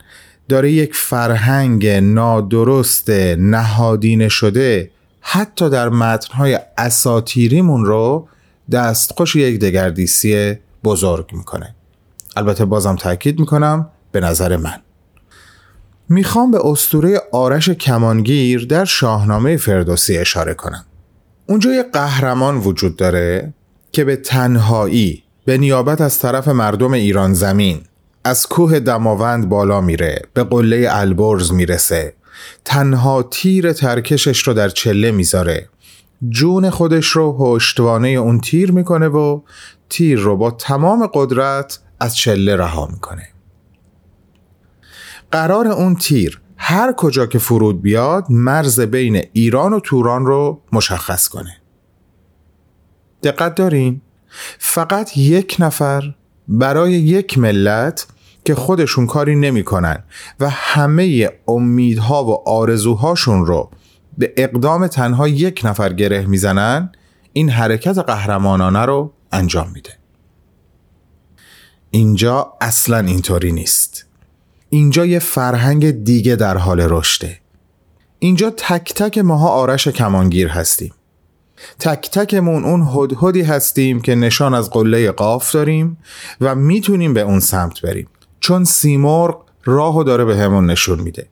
داره 0.48 0.72
یک 0.72 0.94
فرهنگ 0.94 1.86
نادرست 1.86 3.10
نهادینه 3.38 4.28
شده 4.28 4.90
حتی 5.20 5.70
در 5.70 5.88
متنهای 5.88 6.58
اساتیریمون 6.78 7.84
رو 7.84 8.28
دستخوش 8.72 9.36
یک 9.36 9.60
دگردیسی 9.60 10.54
بزرگ 10.84 11.28
می‌کنه. 11.32 11.74
البته 12.36 12.64
بازم 12.64 12.96
تاکید 12.96 13.40
می‌کنم 13.40 13.90
به 14.12 14.20
نظر 14.20 14.56
من. 14.56 14.82
می‌خوام 16.08 16.50
به 16.50 16.66
استوره 16.66 17.20
آرش 17.32 17.68
کمانگیر 17.68 18.66
در 18.66 18.84
شاهنامه 18.84 19.56
فردوسی 19.56 20.18
اشاره 20.18 20.54
کنم. 20.54 20.84
اونجا 21.46 21.72
یه 21.72 21.82
قهرمان 21.82 22.56
وجود 22.56 22.96
داره 22.96 23.52
که 23.92 24.04
به 24.04 24.16
تنهایی 24.16 25.22
به 25.46 25.58
نیابت 25.58 26.00
از 26.00 26.18
طرف 26.18 26.48
مردم 26.48 26.92
ایران 26.92 27.34
زمین. 27.34 27.80
از 28.24 28.46
کوه 28.46 28.80
دماوند 28.80 29.48
بالا 29.48 29.80
میره 29.80 30.22
به 30.34 30.44
قله 30.44 30.88
البرز 30.90 31.52
می‌رسه. 31.52 32.14
تنها 32.64 33.22
تیر 33.22 33.72
ترکشش 33.72 34.38
رو 34.38 34.54
در 34.54 34.68
چله 34.68 35.10
می‌ذاره. 35.10 35.68
جون 36.28 36.70
خودش 36.70 37.06
رو 37.06 37.36
پشتوانه 37.38 38.08
اون 38.08 38.40
تیر 38.40 38.72
می‌کنه 38.72 39.08
و 39.08 39.40
تیر 39.88 40.18
رو 40.18 40.36
با 40.36 40.50
تمام 40.50 41.06
قدرت 41.14 41.78
از 42.00 42.16
چله 42.16 42.56
رها 42.56 42.86
می‌کنه. 42.86 43.28
قرار 45.32 45.66
اون 45.66 45.96
تیر 45.96 46.40
هر 46.56 46.92
کجا 46.92 47.26
که 47.26 47.38
فرود 47.38 47.82
بیاد 47.82 48.24
مرز 48.30 48.80
بین 48.80 49.22
ایران 49.32 49.72
و 49.72 49.80
توران 49.80 50.26
رو 50.26 50.60
مشخص 50.72 51.28
کنه. 51.28 51.56
دقت 53.22 53.54
دارین؟ 53.54 54.00
فقط 54.58 55.16
یک 55.16 55.56
نفر 55.58 56.14
برای 56.48 56.92
یک 56.92 57.38
ملت 57.38 58.06
که 58.44 58.54
خودشون 58.54 59.06
کاری 59.06 59.36
نمی‌کنن 59.36 60.04
و 60.40 60.50
همه 60.50 61.30
امیدها 61.48 62.24
و 62.24 62.48
آرزوهاشون 62.48 63.46
رو 63.46 63.70
به 64.18 64.32
اقدام 64.36 64.86
تنها 64.86 65.28
یک 65.28 65.60
نفر 65.64 65.92
گره 65.92 66.26
می‌زنن 66.26 66.92
این 67.32 67.50
حرکت 67.50 67.98
قهرمانانه 67.98 68.84
رو 68.84 69.12
انجام 69.32 69.70
میده. 69.74 69.90
اینجا 71.90 72.52
اصلا 72.60 72.98
اینطوری 72.98 73.52
نیست. 73.52 74.06
اینجا 74.68 75.06
یه 75.06 75.18
فرهنگ 75.18 75.90
دیگه 75.90 76.36
در 76.36 76.56
حال 76.56 76.80
رشده. 76.80 77.38
اینجا 78.18 78.50
تک 78.50 78.94
تک 78.94 79.18
ماها 79.18 79.48
آرش 79.48 79.88
کمانگیر 79.88 80.48
هستیم. 80.48 80.94
تک 81.78 82.10
تکمون 82.10 82.64
اون 82.64 82.88
هدهدی 82.94 83.42
هستیم 83.42 84.00
که 84.00 84.14
نشان 84.14 84.54
از 84.54 84.70
قله 84.70 85.10
قاف 85.10 85.52
داریم 85.52 85.98
و 86.40 86.54
می‌تونیم 86.54 87.14
به 87.14 87.20
اون 87.20 87.40
سمت 87.40 87.82
بریم. 87.82 88.08
چون 88.40 88.64
سیمرغ 88.64 89.42
راهو 89.64 90.04
داره 90.04 90.24
به 90.24 90.36
همون 90.36 90.66
نشون 90.66 91.00
میده. 91.00 91.28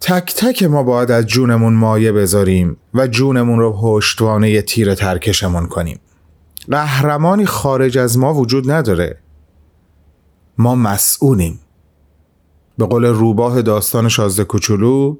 تک 0.00 0.34
تک 0.34 0.62
ما 0.62 0.82
باید 0.82 1.10
از 1.10 1.26
جونمون 1.26 1.72
مایه 1.72 2.12
بذاریم 2.12 2.76
و 2.94 3.06
جونمون 3.06 3.58
رو 3.58 3.72
پشتوانه 3.72 4.62
تیر 4.62 4.94
ترکشمون 4.94 5.66
کنیم. 5.66 6.00
قهرمانی 6.70 7.46
خارج 7.46 7.98
از 7.98 8.18
ما 8.18 8.34
وجود 8.34 8.70
نداره. 8.70 9.18
ما 10.58 10.74
مسئولیم. 10.74 11.60
به 12.78 12.86
قول 12.86 13.04
روباه 13.04 13.62
داستان 13.62 14.08
شازده 14.08 14.44
کوچولو 14.44 15.16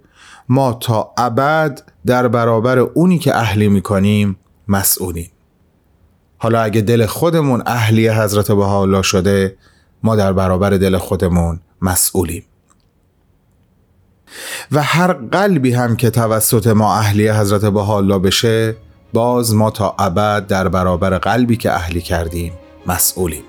ما 0.49 0.73
تا 0.73 1.13
ابد 1.17 1.92
در 2.07 2.29
برابر 2.29 2.79
اونی 2.79 3.19
که 3.19 3.37
اهلی 3.37 3.69
می‌کنیم 3.69 4.37
مسئولیم. 4.69 5.31
حالا 6.39 6.61
اگه 6.63 6.81
دل 6.81 7.07
خودمون 7.07 7.63
اهلی 7.67 8.09
حضرت 8.09 8.53
بهاءالله 8.53 9.03
شده 9.03 9.57
ما 10.03 10.17
در 10.17 10.33
برابر 10.33 10.71
دل 10.71 10.99
خودمون 10.99 11.61
مسئولیم. 11.83 12.45
و 14.73 14.83
هر 14.83 15.13
قلبی 15.13 15.73
هم 15.73 15.97
که 15.97 16.11
توسط 16.11 16.67
ما 16.67 16.95
اهلی 16.95 17.29
حضرت 17.29 17.65
بهاءالله 17.65 18.19
بشه 18.19 18.77
باز 19.13 19.55
ما 19.55 19.71
تا 19.71 19.95
ابد 19.99 20.47
در 20.47 20.69
برابر 20.69 21.19
قلبی 21.19 21.57
که 21.57 21.73
اهلی 21.73 22.01
کردیم 22.01 22.53
مسئولیم. 22.87 23.43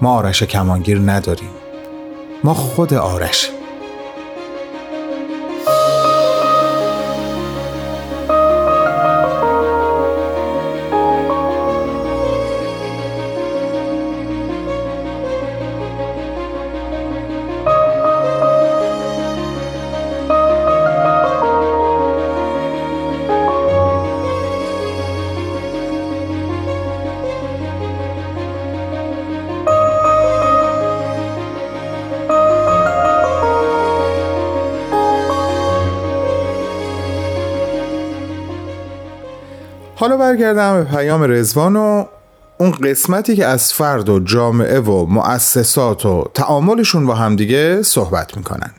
ما 0.00 0.14
آرش 0.14 0.42
کمانگیر 0.42 0.98
نداریم. 0.98 1.50
ما 2.44 2.54
خود 2.54 2.94
آرشیم. 2.94 3.61
برگردم 40.32 40.84
به 40.84 40.90
پیام 40.90 41.22
رزوان 41.22 41.76
و 41.76 42.04
اون 42.58 42.70
قسمتی 42.70 43.36
که 43.36 43.46
از 43.46 43.72
فرد 43.72 44.08
و 44.08 44.18
جامعه 44.18 44.80
و 44.80 45.06
مؤسسات 45.06 46.06
و 46.06 46.30
تعاملشون 46.34 47.06
با 47.06 47.14
همدیگه 47.14 47.82
صحبت 47.82 48.36
می‌کنن 48.36 48.70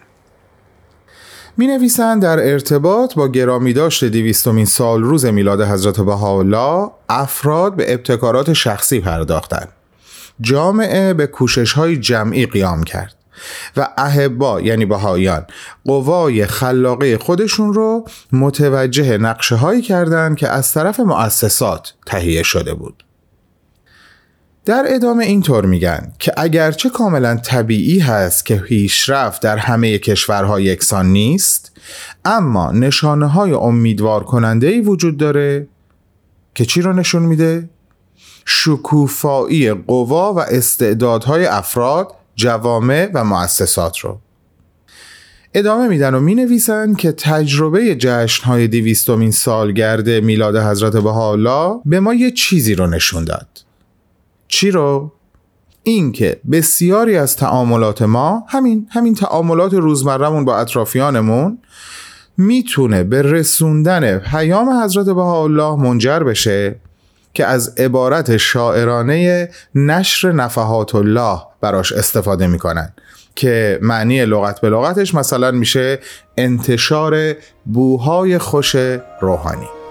می 1.58 1.68
نویسن 1.68 2.20
در 2.20 2.52
ارتباط 2.52 3.16
با 3.16 3.28
گرامی 3.28 3.74
داشت 3.74 4.06
دیویستمین 4.06 4.66
سال 4.66 5.04
روز 5.04 5.26
میلاد 5.26 5.62
حضرت 5.62 6.02
بهاءالله 6.02 6.92
افراد 7.10 7.76
به 7.76 7.94
ابتکارات 7.94 8.54
شخصی 8.54 9.00
پرداختند. 9.00 9.70
جامعه 10.42 11.14
به 11.14 11.28
کوشش 11.28 11.74
های 11.74 11.98
جمعی 11.98 12.46
قیام 12.46 12.84
کرد 12.84 13.16
و 13.78 13.88
اهبا 13.98 14.62
یعنی 14.62 14.86
بهایان 14.86 15.46
قوای 15.86 16.46
خلاقه 16.46 17.18
خودشون 17.18 17.74
رو 17.74 18.06
متوجه 18.32 19.18
نقشه 19.18 19.56
هایی 19.56 19.82
کردند 19.82 20.38
که 20.38 20.50
از 20.50 20.74
طرف 20.74 21.00
مؤسسات 21.00 21.94
تهیه 22.06 22.44
شده 22.44 22.74
بود 22.74 23.04
در 24.66 24.86
ادامه 24.88 25.26
اینطور 25.26 25.66
میگن 25.66 26.14
که 26.20 26.34
اگرچه 26.38 26.90
کاملا 26.90 27.36
طبیعی 27.36 28.00
هست 28.00 28.46
که 28.46 28.56
پیشرفت 28.56 29.42
در 29.42 29.58
همه 29.58 29.98
کشورها 29.98 30.60
یکسان 30.60 31.06
نیست 31.06 31.72
اما 32.26 32.72
نشانه 32.72 33.28
های 33.28 33.52
امیدوار 33.52 34.24
کننده 34.24 34.68
ای 34.68 34.82
وجود 34.82 35.18
داره 35.18 35.68
که 36.56 36.66
چی 36.66 36.82
رو 36.82 36.94
نشون 36.94 37.22
میده؟ 37.22 37.70
شکوفایی 38.46 39.74
قوا 39.74 40.34
و 40.34 40.40
استعدادهای 40.40 41.46
افراد 41.46 42.16
جوامع 42.36 43.10
و 43.14 43.24
مؤسسات 43.24 44.00
رو 44.00 44.20
ادامه 45.56 45.88
میدن 45.88 46.14
و 46.14 46.20
می 46.20 46.36
نویسن 46.36 46.94
که 46.94 47.12
تجربه 47.12 47.96
جشن 47.96 48.44
های 48.46 48.68
دیویستومین 48.68 49.32
سالگرد 49.32 50.10
میلاد 50.10 50.58
حضرت 50.58 50.98
بهاءالله 50.98 51.80
به 51.86 52.00
ما 52.00 52.14
یه 52.14 52.32
چیزی 52.32 52.76
رو 52.76 52.88
نشون 52.88 53.26
داد 53.26 53.48
چی 54.48 54.72
رو؟ 54.72 55.12
اینکه 55.84 56.40
بسیاری 56.52 57.18
از 57.18 57.38
تعاملات 57.38 58.02
ما 58.02 58.44
همین 58.50 58.88
همین 58.92 59.16
تعاملات 59.16 59.74
روزمرهمون 59.74 60.46
با 60.46 60.58
اطرافیانمون 60.58 61.58
می‌تونه 62.38 63.04
به 63.04 63.22
رسوندن 63.22 64.18
پیام 64.18 64.70
حضرت 64.84 65.06
بهاءالله 65.06 65.76
منجر 65.76 66.20
بشه 66.20 66.76
که 67.34 67.46
از 67.46 67.76
عبارت 67.78 68.38
شاعرانه 68.38 69.50
نشر 69.76 70.32
نفحات 70.32 70.96
الله 70.96 71.40
براش 71.62 71.92
استفاده 71.92 72.48
می‌کنن 72.48 72.94
که 73.36 73.80
معنی 73.82 74.26
لغت 74.26 74.62
به 74.62 74.70
لغتش 74.70 75.16
مثلا 75.16 75.52
میشه 75.52 76.00
انتشار 76.38 77.34
بوهای 77.66 78.38
خوش 78.38 78.76
روحانی. 79.22 79.83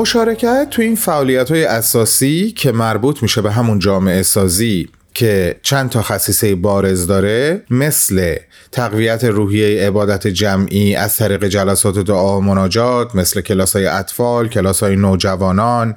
مشارکت 0.00 0.66
تو 0.70 0.82
این 0.82 0.96
فعالیت 0.96 1.50
های 1.50 1.64
اساسی 1.64 2.52
که 2.52 2.72
مربوط 2.72 3.22
میشه 3.22 3.42
به 3.42 3.52
همون 3.52 3.78
جامعه 3.78 4.22
سازی 4.22 4.88
که 5.14 5.56
چند 5.62 5.90
تا 5.90 6.02
خصیصه 6.02 6.54
بارز 6.54 7.06
داره 7.06 7.62
مثل 7.70 8.36
تقویت 8.72 9.24
روحیه 9.24 9.86
عبادت 9.86 10.26
جمعی 10.26 10.94
از 10.94 11.16
طریق 11.16 11.44
جلسات 11.44 11.98
دعا 11.98 12.38
و 12.38 12.40
مناجات 12.40 13.14
مثل 13.14 13.40
کلاس 13.40 13.76
های 13.76 13.86
اطفال، 13.86 14.48
کلاس 14.48 14.82
های 14.82 14.96
نوجوانان 14.96 15.96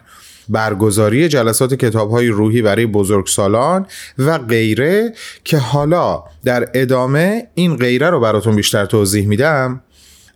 برگزاری 0.49 1.28
جلسات 1.28 1.74
کتاب 1.74 2.12
های 2.12 2.28
روحی 2.28 2.62
برای 2.62 2.86
بزرگسالان 2.86 3.86
و 4.18 4.38
غیره 4.38 5.14
که 5.43 5.58
حالا 5.58 6.24
در 6.43 6.70
ادامه 6.74 7.47
این 7.54 7.78
غیره 7.78 8.10
رو 8.10 8.20
براتون 8.20 8.56
بیشتر 8.56 8.86
توضیح 8.86 9.28
میدم. 9.28 9.82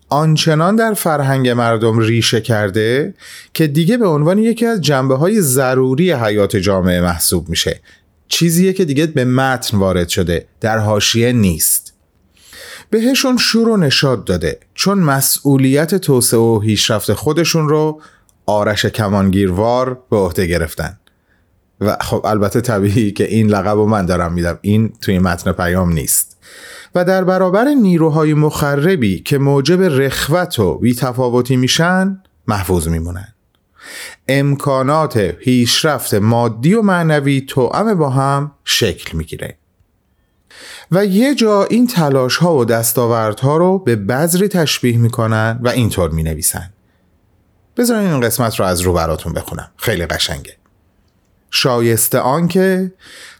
آنچنان 0.10 0.76
در 0.76 0.94
فرهنگ 0.94 1.50
مردم 1.50 2.00
ریشه 2.00 2.42
کرده 2.42 3.14
که 3.54 3.68
دیگه 3.68 3.98
به 3.98 4.08
عنوان 4.08 4.38
یکی 4.38 4.66
از 4.66 4.82
جنبه 4.82 5.16
های 5.16 5.42
ضروری 5.42 6.12
حیات 6.12 6.56
جامعه 6.56 7.02
محسوب 7.02 7.50
میشه. 7.50 7.82
چیزیه 8.28 8.74
که 8.74 8.86
دیگه 8.86 9.06
به 9.08 9.26
متن 9.26 9.78
وارد 9.78 10.10
شده 10.10 10.48
در 10.62 10.78
حاشیه 10.78 11.32
نیست. 11.32 11.94
بهشون 12.90 13.38
شور 13.38 13.70
و 13.70 13.78
نشاد 13.78 14.26
داده 14.26 14.60
چون 14.74 15.00
مسئولیت 15.00 15.96
توسعه 15.96 16.40
و 16.40 16.60
پیشرفت 16.60 17.14
خودشون 17.14 17.70
رو 17.70 18.02
آرش 18.46 18.86
کمانگیروار 18.86 20.04
به 20.10 20.18
عهده 20.18 20.46
گرفتن. 20.46 21.00
و 21.82 21.98
خب 22.02 22.26
البته 22.26 22.62
طبیعی 22.62 23.12
که 23.12 23.24
این 23.24 23.48
لقب 23.48 23.78
رو 23.78 23.86
من 23.86 24.06
دارم 24.06 24.34
میدم. 24.34 24.60
این 24.62 24.94
توی 25.02 25.20
متن 25.20 25.52
پیام 25.52 25.94
نیست. 25.94 26.38
و 26.96 27.06
در 27.06 27.24
برابر 27.24 27.66
نیروهای 27.66 28.34
مخربی 28.34 29.20
که 29.20 29.38
موجب 29.38 29.82
رخوت 29.82 30.60
و 30.60 30.78
بیتفاوتی 30.78 31.56
میشن 31.56 32.24
محفوظ 32.48 32.88
میمونن. 32.88 33.34
امکانات 34.28 35.18
پیشرفت 35.18 36.14
مادی 36.14 36.74
و 36.74 36.82
معنوی 36.82 37.42
توأم 37.42 37.94
با 37.94 38.10
هم 38.10 38.52
شکل 38.66 39.18
می‌گیره. 39.18 39.58
و 40.92 41.06
یه 41.06 41.36
جا 41.36 41.64
این 41.64 41.88
تلاش 41.88 42.38
ها 42.38 42.56
و 42.56 42.66
دستاوردها 42.66 43.58
رو 43.58 43.80
به 43.80 43.96
بذری 43.96 44.48
تشبیه 44.48 44.98
می‌کنن 44.98 45.60
و 45.64 45.70
اینطور 45.70 46.10
می 46.10 46.24
نویسن 46.24 46.74
بذارین 47.78 48.12
این 48.12 48.22
قسمت 48.22 48.60
رو 48.60 48.66
از 48.66 48.82
رو 48.82 48.94
براتون 48.94 49.34
بخونم. 49.34 49.72
خیلی 49.78 50.06
قشنگه. 50.06 50.58
شایسته 51.58 52.20
آنکه 52.20 52.92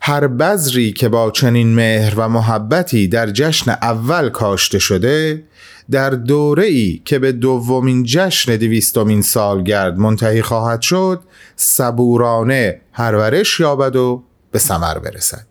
هر 0.02 0.28
بذری 0.28 0.92
که 0.92 1.10
با 1.10 1.32
چنین 1.32 1.76
مهر 1.76 2.14
و 2.18 2.30
محبتی 2.30 3.08
در 3.08 3.30
جشن 3.30 3.72
اول 3.72 4.30
کاشته 4.30 4.80
شده 4.80 5.44
در 5.92 6.10
دوره 6.10 6.66
ای 6.66 7.02
که 7.06 7.20
به 7.20 7.32
دومین 7.32 8.04
جشن 8.04 8.56
دویستمین 8.56 9.22
سالگرد 9.22 9.98
منتهی 9.98 10.42
خواهد 10.42 10.82
شد 10.82 11.22
صبورانه 11.56 12.82
پرورش 12.94 13.60
یابد 13.60 13.96
و 13.96 14.24
به 14.52 14.60
ثمر 14.60 15.00
برسد. 15.00 15.48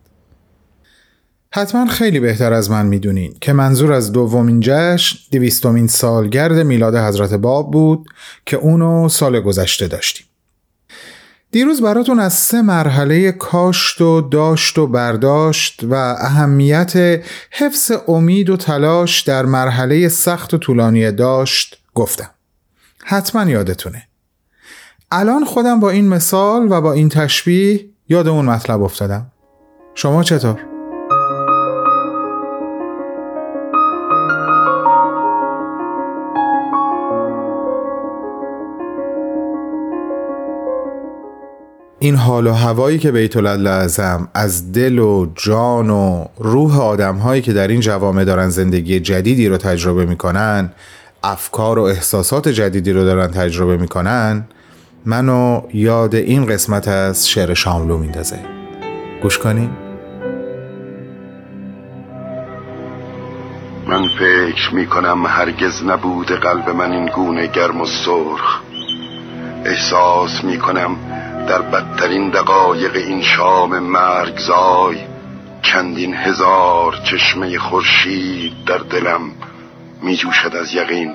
حتما 1.51 1.85
خیلی 1.85 2.19
بهتر 2.19 2.53
از 2.53 2.71
من 2.71 2.85
می‌دونین 2.85 3.35
که 3.41 3.53
منظور 3.53 3.93
از 3.93 4.11
دومین 4.11 4.59
جشن 4.63 5.17
دویستمین 5.31 5.87
سالگرد 5.87 6.59
میلاد 6.59 6.95
حضرت 6.95 7.33
باب 7.33 7.71
بود 7.71 8.05
که 8.45 8.57
اونو 8.57 9.09
سال 9.09 9.39
گذشته 9.39 9.87
داشتیم. 9.87 10.25
دیروز 11.57 11.81
براتون 11.81 12.19
از 12.19 12.33
سه 12.33 12.61
مرحله 12.61 13.31
کاشت 13.31 14.01
و 14.01 14.21
داشت 14.21 14.77
و 14.77 14.87
برداشت 14.87 15.83
و 15.83 15.93
اهمیت 16.19 17.23
حفظ 17.51 17.91
امید 18.07 18.49
و 18.49 18.57
تلاش 18.57 19.21
در 19.21 19.45
مرحله 19.45 20.09
سخت 20.09 20.53
و 20.53 20.57
طولانی 20.57 21.11
داشت 21.11 21.83
گفتم. 21.93 22.29
حتما 23.03 23.49
یادتونه. 23.49 24.07
الان 25.11 25.45
خودم 25.45 25.79
با 25.79 25.89
این 25.89 26.07
مثال 26.07 26.71
و 26.71 26.81
با 26.81 26.93
این 26.93 27.09
تشبیه 27.09 27.85
یاد 28.09 28.27
اون 28.27 28.45
مطلب 28.45 28.81
افتادم. 28.81 29.31
شما 29.95 30.23
چطور؟ 30.23 30.76
این 41.99 42.15
حال 42.15 42.47
و 42.47 42.53
هوایی 42.53 42.99
که 42.99 43.11
بیت 43.11 43.37
اعظم 43.37 44.27
از 44.33 44.71
دل 44.71 44.99
و 44.99 45.27
جان 45.35 45.89
و 45.89 46.25
روح 46.39 46.81
آدم 46.81 47.15
هایی 47.15 47.41
که 47.41 47.53
در 47.53 47.67
این 47.67 47.79
جوامع 47.79 48.23
دارن 48.23 48.49
زندگی 48.49 48.99
جدیدی 48.99 49.47
رو 49.47 49.57
تجربه 49.57 50.05
می‌کنن 50.05 50.71
افکار 51.23 51.79
و 51.79 51.83
احساسات 51.83 52.47
جدیدی 52.47 52.91
رو 52.91 53.03
دارن 53.03 53.27
تجربه 53.27 53.77
می‌کنن 53.77 54.47
منو 55.05 55.61
یاد 55.73 56.15
این 56.15 56.45
قسمت 56.45 56.87
از 56.87 57.29
شعر 57.29 57.53
شاملو 57.53 57.97
میندازه. 57.97 58.39
گوش 59.23 59.37
کنیم 59.37 59.69
من 63.87 64.03
فکر 64.19 64.75
می‌کنم 64.75 65.25
هرگز 65.25 65.83
نبوده 65.83 66.35
قلب 66.35 66.69
من 66.69 66.91
این 66.91 67.09
گونه 67.15 67.47
گرم 67.47 67.81
و 67.81 67.85
سرخ. 67.85 68.61
احساس 69.65 70.43
می‌کنم 70.43 70.95
در 71.47 71.61
بدترین 71.61 72.29
دقایق 72.29 72.95
این 72.95 73.21
شام 73.21 73.79
مرگزای 73.79 74.97
چندین 75.61 76.13
هزار 76.13 76.99
چشمه 77.03 77.57
خورشید 77.59 78.65
در 78.65 78.77
دلم 78.77 79.21
می 80.01 80.15
جوشد 80.15 80.55
از 80.55 80.73
یقین. 80.73 81.13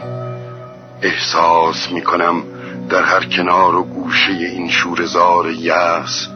احساس 1.03 1.93
می 1.93 2.03
کنم 2.03 2.43
در 2.89 3.03
هر 3.03 3.25
کنار 3.25 3.77
و 3.77 3.83
گوشه 3.83 4.33
این 4.33 4.71
شورزار 4.71 5.51
یس 5.51 6.29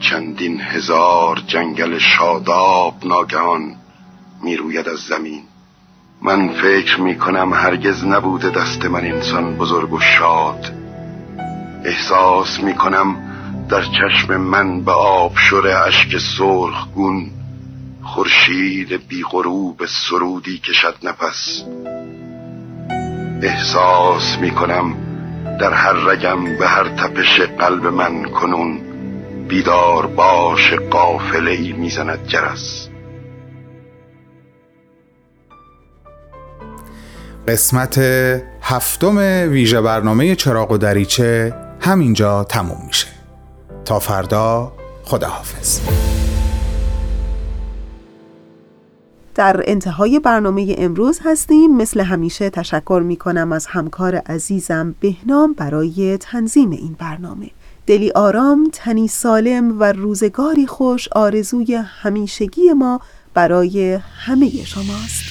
چندین 0.00 0.60
هزار 0.60 1.42
جنگل 1.46 1.98
شاداب 1.98 2.94
ناگهان 3.04 3.76
می 4.42 4.56
روید 4.56 4.88
از 4.88 4.98
زمین. 4.98 5.42
من 6.22 6.48
فکر 6.48 7.00
می 7.00 7.18
کنم 7.18 7.52
هرگز 7.52 8.04
نبوده 8.04 8.50
دست 8.50 8.84
من 8.84 9.04
انسان 9.04 9.56
بزرگ 9.56 9.92
و 9.92 10.00
شاد. 10.00 10.72
احساس 11.84 12.60
می 12.60 12.74
کنم 12.74 13.31
در 13.72 13.82
چشم 13.82 14.36
من 14.36 14.80
به 14.80 14.92
آب 14.92 15.32
شره 15.36 15.78
اشک 15.78 16.18
سرخ 16.38 16.88
گون 16.94 17.30
خورشید 18.02 19.08
بی 19.08 19.22
غروب 19.30 19.80
سرودی 19.86 20.58
کشد 20.58 20.94
نفس. 21.02 21.62
احساس 23.42 24.38
می 24.40 24.50
کنم 24.50 24.94
در 25.60 25.72
هر 25.72 25.92
رگم 25.92 26.58
به 26.58 26.66
هر 26.66 26.88
تپش 26.88 27.40
قلب 27.40 27.86
من 27.86 28.24
کنون 28.24 28.80
بیدار 29.48 30.06
باش 30.06 30.72
قافله 30.90 31.72
می‌زند 31.72 32.26
جرس. 32.26 32.88
قسمت 37.48 37.98
هفتم 38.62 39.16
ویژه 39.50 39.80
برنامه 39.80 40.34
چراغ 40.34 40.70
و 40.70 40.78
دریچه 40.78 41.54
همینجا 41.80 42.44
تموم 42.44 42.78
میشه. 42.86 43.11
تا 43.84 43.98
فردا 43.98 44.72
خداحافظ. 45.04 45.80
در 49.34 49.62
انتهای 49.66 50.18
برنامه 50.18 50.74
امروز 50.78 51.20
هستیم. 51.24 51.76
مثل 51.76 52.00
همیشه 52.00 52.50
تشکر 52.50 53.02
می 53.06 53.16
کنم 53.16 53.52
از 53.52 53.66
همکار 53.66 54.16
عزیزم 54.16 54.94
بهنام 55.00 55.52
برای 55.52 56.16
تنظیم 56.16 56.70
این 56.70 56.96
برنامه. 56.98 57.50
دلی 57.86 58.10
آرام، 58.10 58.70
تنی 58.72 59.08
سالم 59.08 59.80
و 59.80 59.92
روزگاری 59.92 60.66
خوش 60.66 61.08
آرزوی 61.08 61.74
همیشگی 61.74 62.72
ما 62.72 63.00
برای 63.34 63.98
همه 64.16 64.64
شماست. 64.64 65.22